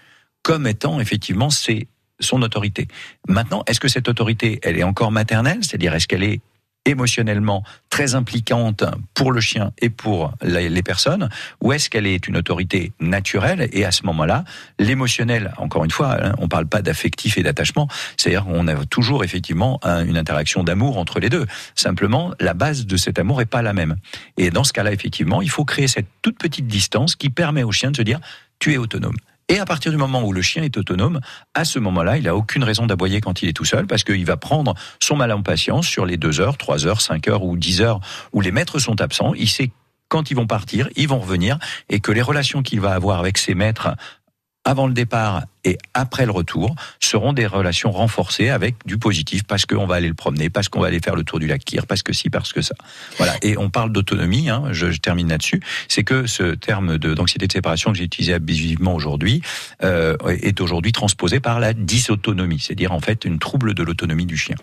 comme 0.44 0.68
étant 0.68 1.00
effectivement 1.00 1.50
c'est 1.50 1.88
son 2.20 2.42
autorité. 2.42 2.88
Maintenant, 3.28 3.64
est-ce 3.68 3.80
que 3.80 3.88
cette 3.88 4.08
autorité, 4.08 4.60
elle 4.64 4.78
est 4.78 4.84
encore 4.84 5.12
maternelle, 5.12 5.60
c'est-à-dire 5.62 5.94
est-ce 5.96 6.08
qu'elle 6.08 6.24
est 6.24 6.40
émotionnellement 6.86 7.64
très 7.90 8.16
impliquante 8.16 8.84
pour 9.14 9.32
le 9.32 9.42
chien 9.42 9.72
et 9.80 9.90
pour 9.90 10.34
les 10.42 10.84
personnes, 10.84 11.30
ou 11.62 11.74
est-ce 11.74 11.90
qu'elle 11.90 12.08
est 12.08 12.28
une 12.28 12.38
autorité 12.38 12.92
naturelle 13.00 13.70
et 13.72 13.86
à 13.86 13.92
ce 13.92 14.06
moment-là, 14.06 14.44
l'émotionnel, 14.80 15.54
encore 15.58 15.84
une 15.84 15.92
fois, 15.92 16.18
hein, 16.22 16.34
on 16.38 16.48
parle 16.48 16.68
pas 16.68 16.82
d'affectif 16.82 17.38
et 17.38 17.44
d'attachement, 17.44 17.88
c'est-à-dire 18.18 18.46
on 18.48 18.68
a 18.68 18.86
toujours 18.86 19.24
effectivement 19.24 19.80
une 19.84 20.18
interaction 20.18 20.64
d'amour 20.64 20.98
entre 20.98 21.20
les 21.20 21.30
deux. 21.30 21.46
Simplement, 21.76 22.34
la 22.40 22.54
base 22.54 22.86
de 22.86 22.98
cet 22.98 23.20
amour 23.20 23.42
est 23.42 23.46
pas 23.46 23.62
la 23.62 23.74
même. 23.74 23.96
Et 24.38 24.50
dans 24.50 24.64
ce 24.64 24.74
cas-là, 24.74 24.92
effectivement, 24.92 25.42
il 25.42 25.50
faut 25.50 25.66
créer 25.66 25.88
cette 25.88 26.08
toute 26.22 26.38
petite 26.38 26.68
distance 26.68 27.16
qui 27.16 27.30
permet 27.30 27.64
au 27.64 27.72
chien 27.72 27.92
de 27.92 27.98
se 27.98 28.02
dire 28.02 28.20
tu 28.60 28.74
es 28.74 28.78
autonome. 28.78 29.18
Et 29.48 29.60
à 29.60 29.66
partir 29.66 29.92
du 29.92 29.98
moment 29.98 30.24
où 30.24 30.34
le 30.34 30.42
chien 30.42 30.64
est 30.64 30.76
autonome, 30.76 31.20
à 31.54 31.66
ce 31.66 31.78
moment-là, 31.78 32.18
il 32.18 32.24
n'a 32.24 32.36
aucune 32.36 32.64
raison 32.64 32.88
d'aboyer 32.88 33.22
quand 33.22 33.44
il 33.44 33.50
est 33.50 33.54
tout 33.54 33.66
seul, 33.66 33.86
parce 33.86 34.04
qu'il 34.04 34.26
va 34.26 34.38
prendre 34.38 34.74
son 35.00 35.16
mal 35.16 35.32
en 35.32 35.44
patience 35.44 35.88
sur 35.88 36.06
les 36.06 36.18
deux 36.18 36.40
heures, 36.40 36.58
trois 36.58 36.88
heures, 36.88 37.02
cinq 37.02 37.28
heures 37.28 37.44
ou 37.44 37.56
dix 37.56 37.82
heures 37.82 38.00
où 38.34 38.42
les 38.42 38.52
maîtres 38.52 38.80
sont 38.80 39.02
absents. 39.02 39.34
Il 39.36 39.50
sait 39.50 39.72
quand 40.08 40.32
ils 40.32 40.36
vont 40.36 40.48
partir, 40.48 40.90
ils 40.96 41.08
vont 41.08 41.20
revenir, 41.20 41.60
et 41.90 42.00
que 42.00 42.12
les 42.12 42.22
relations 42.22 42.64
qu'il 42.64 42.80
va 42.80 42.94
avoir 42.94 43.20
avec 43.20 43.38
ses 43.38 43.54
maîtres 43.54 43.96
avant 44.64 44.88
le 44.88 44.94
départ 44.94 45.44
et 45.66 45.78
après 45.94 46.26
le 46.26 46.32
retour 46.32 46.76
seront 47.00 47.34
des 47.34 47.48
relations 47.48 47.92
renforcées 47.92 48.50
avec 48.50 48.76
du 48.86 48.98
positif 48.98 49.44
parce 49.44 49.66
qu'on 49.66 49.88
va 49.88 49.96
aller 49.96 50.08
le 50.08 50.14
promener, 50.14 50.50
parce 50.50 50.70
qu'on 50.70 50.80
va 50.80 50.88
aller 50.88 51.00
faire 51.00 51.16
le 51.16 51.24
tour 51.24 51.40
du 51.40 51.48
lac 51.48 51.66
Kyr, 51.66 51.88
parce 51.88 52.04
que 52.04 52.14
si, 52.14 52.30
parce 52.30 52.54
que 52.54 52.62
ça. 52.62 52.76
Voilà. 53.18 53.34
Et 53.42 53.58
on 53.58 53.70
parle 53.70 53.92
d'autonomie, 53.92 54.50
hein, 54.50 54.66
je, 54.72 54.92
je, 54.92 55.00
termine 55.00 55.30
là-dessus, 55.30 55.62
c'est 55.88 56.04
que 56.04 56.28
ce 56.28 56.56
terme 56.56 56.98
d'anxiété 56.98 57.48
de, 57.48 57.52
séparation 57.52 57.92
que 57.92 57.98
j'ai 57.98 58.04
utilisé 58.04 58.34
abusivement 58.34 58.96
aujourd'hui 58.96 59.42
euh, 59.84 60.16
est 60.28 60.62
aujourd'hui 60.62 60.92
transposé 60.92 61.40
par 61.40 61.60
la 61.60 61.74
dysautonomie, 61.74 62.60
c'est-à-dire 62.60 62.92
en 62.92 63.00
fait 63.00 63.26
une 63.26 63.40
trouble 63.40 63.74
de 63.74 63.84
l'autonomie 63.84 64.26
du 64.26 64.38
chien. 64.38 64.56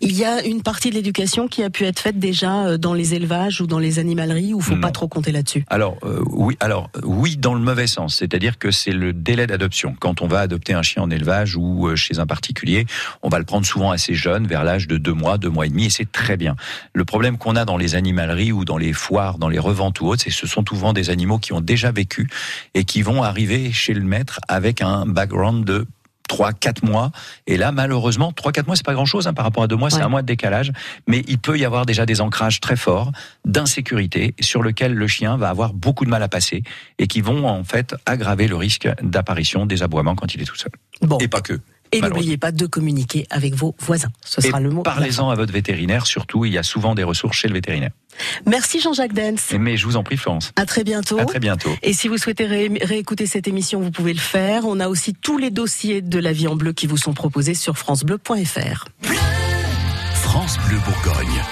Il 0.00 0.12
y 0.12 0.24
a 0.24 0.44
une 0.44 0.62
partie 0.62 0.90
de 0.90 0.94
l'éducation 0.94 1.48
qui 1.48 1.62
a 1.62 1.70
pu 1.70 1.84
être 1.84 2.00
faite 2.00 2.18
déjà 2.18 2.66
euh, 2.66 2.78
dans 2.78 2.94
les 2.94 3.14
élevages 3.14 3.60
ou 3.60 3.66
dans 3.66 3.78
les 3.78 3.98
animaleries, 3.98 4.52
ou 4.52 4.60
faut 4.60 4.76
pas 4.76 4.90
trop 4.90 5.08
compter 5.08 5.32
là-dessus? 5.32 5.64
Alors 5.68 5.96
euh, 6.04 6.20
oui, 6.26 6.56
alors 6.60 6.90
oui 7.02 7.36
dans 7.36 7.54
le 7.54 7.60
mauvais 7.60 7.86
sens, 7.86 8.16
c'est-à-dire 8.16 8.58
que 8.58 8.70
c'est 8.70 8.92
le 8.92 9.12
délai 9.12 9.46
d'adoption. 9.46 9.96
Quand 9.98 10.20
on 10.20 10.26
va 10.26 10.41
adopter 10.42 10.74
un 10.74 10.82
chien 10.82 11.02
en 11.02 11.10
élevage 11.10 11.56
ou 11.56 11.88
euh, 11.88 11.96
chez 11.96 12.18
un 12.18 12.26
particulier, 12.26 12.86
on 13.22 13.28
va 13.28 13.38
le 13.38 13.44
prendre 13.44 13.66
souvent 13.66 13.90
assez 13.90 14.14
jeune, 14.14 14.46
vers 14.46 14.64
l'âge 14.64 14.86
de 14.86 14.96
deux 14.96 15.12
mois, 15.12 15.38
deux 15.38 15.50
mois 15.50 15.66
et 15.66 15.70
demi, 15.70 15.86
et 15.86 15.90
c'est 15.90 16.10
très 16.10 16.36
bien. 16.36 16.56
Le 16.92 17.04
problème 17.04 17.38
qu'on 17.38 17.56
a 17.56 17.64
dans 17.64 17.76
les 17.76 17.94
animaleries 17.94 18.52
ou 18.52 18.64
dans 18.64 18.78
les 18.78 18.92
foires, 18.92 19.38
dans 19.38 19.48
les 19.48 19.58
reventes 19.58 20.00
ou 20.00 20.06
autres, 20.06 20.22
c'est 20.22 20.30
que 20.30 20.36
ce 20.36 20.46
sont 20.46 20.64
souvent 20.68 20.92
des 20.92 21.10
animaux 21.10 21.38
qui 21.38 21.52
ont 21.52 21.60
déjà 21.60 21.90
vécu 21.90 22.28
et 22.74 22.84
qui 22.84 23.02
vont 23.02 23.22
arriver 23.22 23.72
chez 23.72 23.94
le 23.94 24.02
maître 24.02 24.40
avec 24.48 24.82
un 24.82 25.06
background 25.06 25.64
de 25.64 25.86
3 26.32 26.54
4 26.54 26.82
mois 26.82 27.12
et 27.46 27.58
là 27.58 27.72
malheureusement 27.72 28.32
3 28.32 28.52
4 28.52 28.66
mois 28.66 28.74
c'est 28.74 28.86
pas 28.86 28.94
grand-chose 28.94 29.26
hein, 29.26 29.34
par 29.34 29.44
rapport 29.44 29.64
à 29.64 29.66
2 29.66 29.76
mois, 29.76 29.90
c'est 29.90 30.00
un 30.00 30.08
mois 30.08 30.22
de 30.22 30.26
décalage, 30.26 30.72
mais 31.06 31.22
il 31.28 31.36
peut 31.36 31.58
y 31.58 31.66
avoir 31.66 31.84
déjà 31.84 32.06
des 32.06 32.22
ancrages 32.22 32.58
très 32.58 32.76
forts 32.76 33.12
d'insécurité 33.44 34.34
sur 34.40 34.62
lequel 34.62 34.94
le 34.94 35.06
chien 35.06 35.36
va 35.36 35.50
avoir 35.50 35.74
beaucoup 35.74 36.06
de 36.06 36.10
mal 36.10 36.22
à 36.22 36.28
passer 36.28 36.62
et 36.98 37.06
qui 37.06 37.20
vont 37.20 37.46
en 37.46 37.64
fait 37.64 37.94
aggraver 38.06 38.48
le 38.48 38.56
risque 38.56 38.88
d'apparition 39.02 39.66
des 39.66 39.82
aboiements 39.82 40.14
quand 40.14 40.34
il 40.34 40.40
est 40.40 40.46
tout 40.46 40.56
seul. 40.56 40.72
Bon. 41.02 41.18
Et 41.18 41.28
pas 41.28 41.42
que. 41.42 41.60
Et 41.92 42.00
n'oubliez 42.00 42.38
pas 42.38 42.52
de 42.52 42.64
communiquer 42.64 43.26
avec 43.28 43.54
vos 43.54 43.76
voisins. 43.78 44.10
Ce 44.24 44.40
sera 44.40 44.60
le 44.60 44.70
mot. 44.70 44.82
Parlez-en 44.82 45.28
à 45.28 45.34
votre 45.34 45.52
vétérinaire, 45.52 46.06
surtout. 46.06 46.46
Il 46.46 46.52
y 46.54 46.56
a 46.56 46.62
souvent 46.62 46.94
des 46.94 47.04
ressources 47.04 47.36
chez 47.36 47.48
le 47.48 47.54
vétérinaire. 47.54 47.90
Merci 48.46 48.80
Jean-Jacques 48.80 49.14
Dens. 49.14 49.52
Mais 49.58 49.76
je 49.76 49.86
vous 49.86 49.96
en 49.96 50.02
prie, 50.02 50.16
Florence. 50.16 50.52
À 50.56 50.66
très 50.66 50.84
bientôt. 50.84 51.18
À 51.18 51.24
très 51.24 51.40
bientôt. 51.40 51.70
Et 51.82 51.92
si 51.92 52.08
vous 52.08 52.18
souhaitez 52.18 52.46
réécouter 52.46 53.26
cette 53.26 53.48
émission, 53.48 53.80
vous 53.80 53.90
pouvez 53.90 54.12
le 54.12 54.20
faire. 54.20 54.64
On 54.66 54.80
a 54.80 54.88
aussi 54.88 55.14
tous 55.14 55.38
les 55.38 55.50
dossiers 55.50 56.02
de 56.02 56.18
la 56.18 56.32
vie 56.32 56.48
en 56.48 56.56
bleu 56.56 56.72
qui 56.72 56.86
vous 56.86 56.96
sont 56.96 57.14
proposés 57.14 57.54
sur 57.54 57.78
francebleu.fr. 57.78 58.86
France 60.12 60.58
Bleu 60.66 60.78
Bourgogne. 60.86 61.42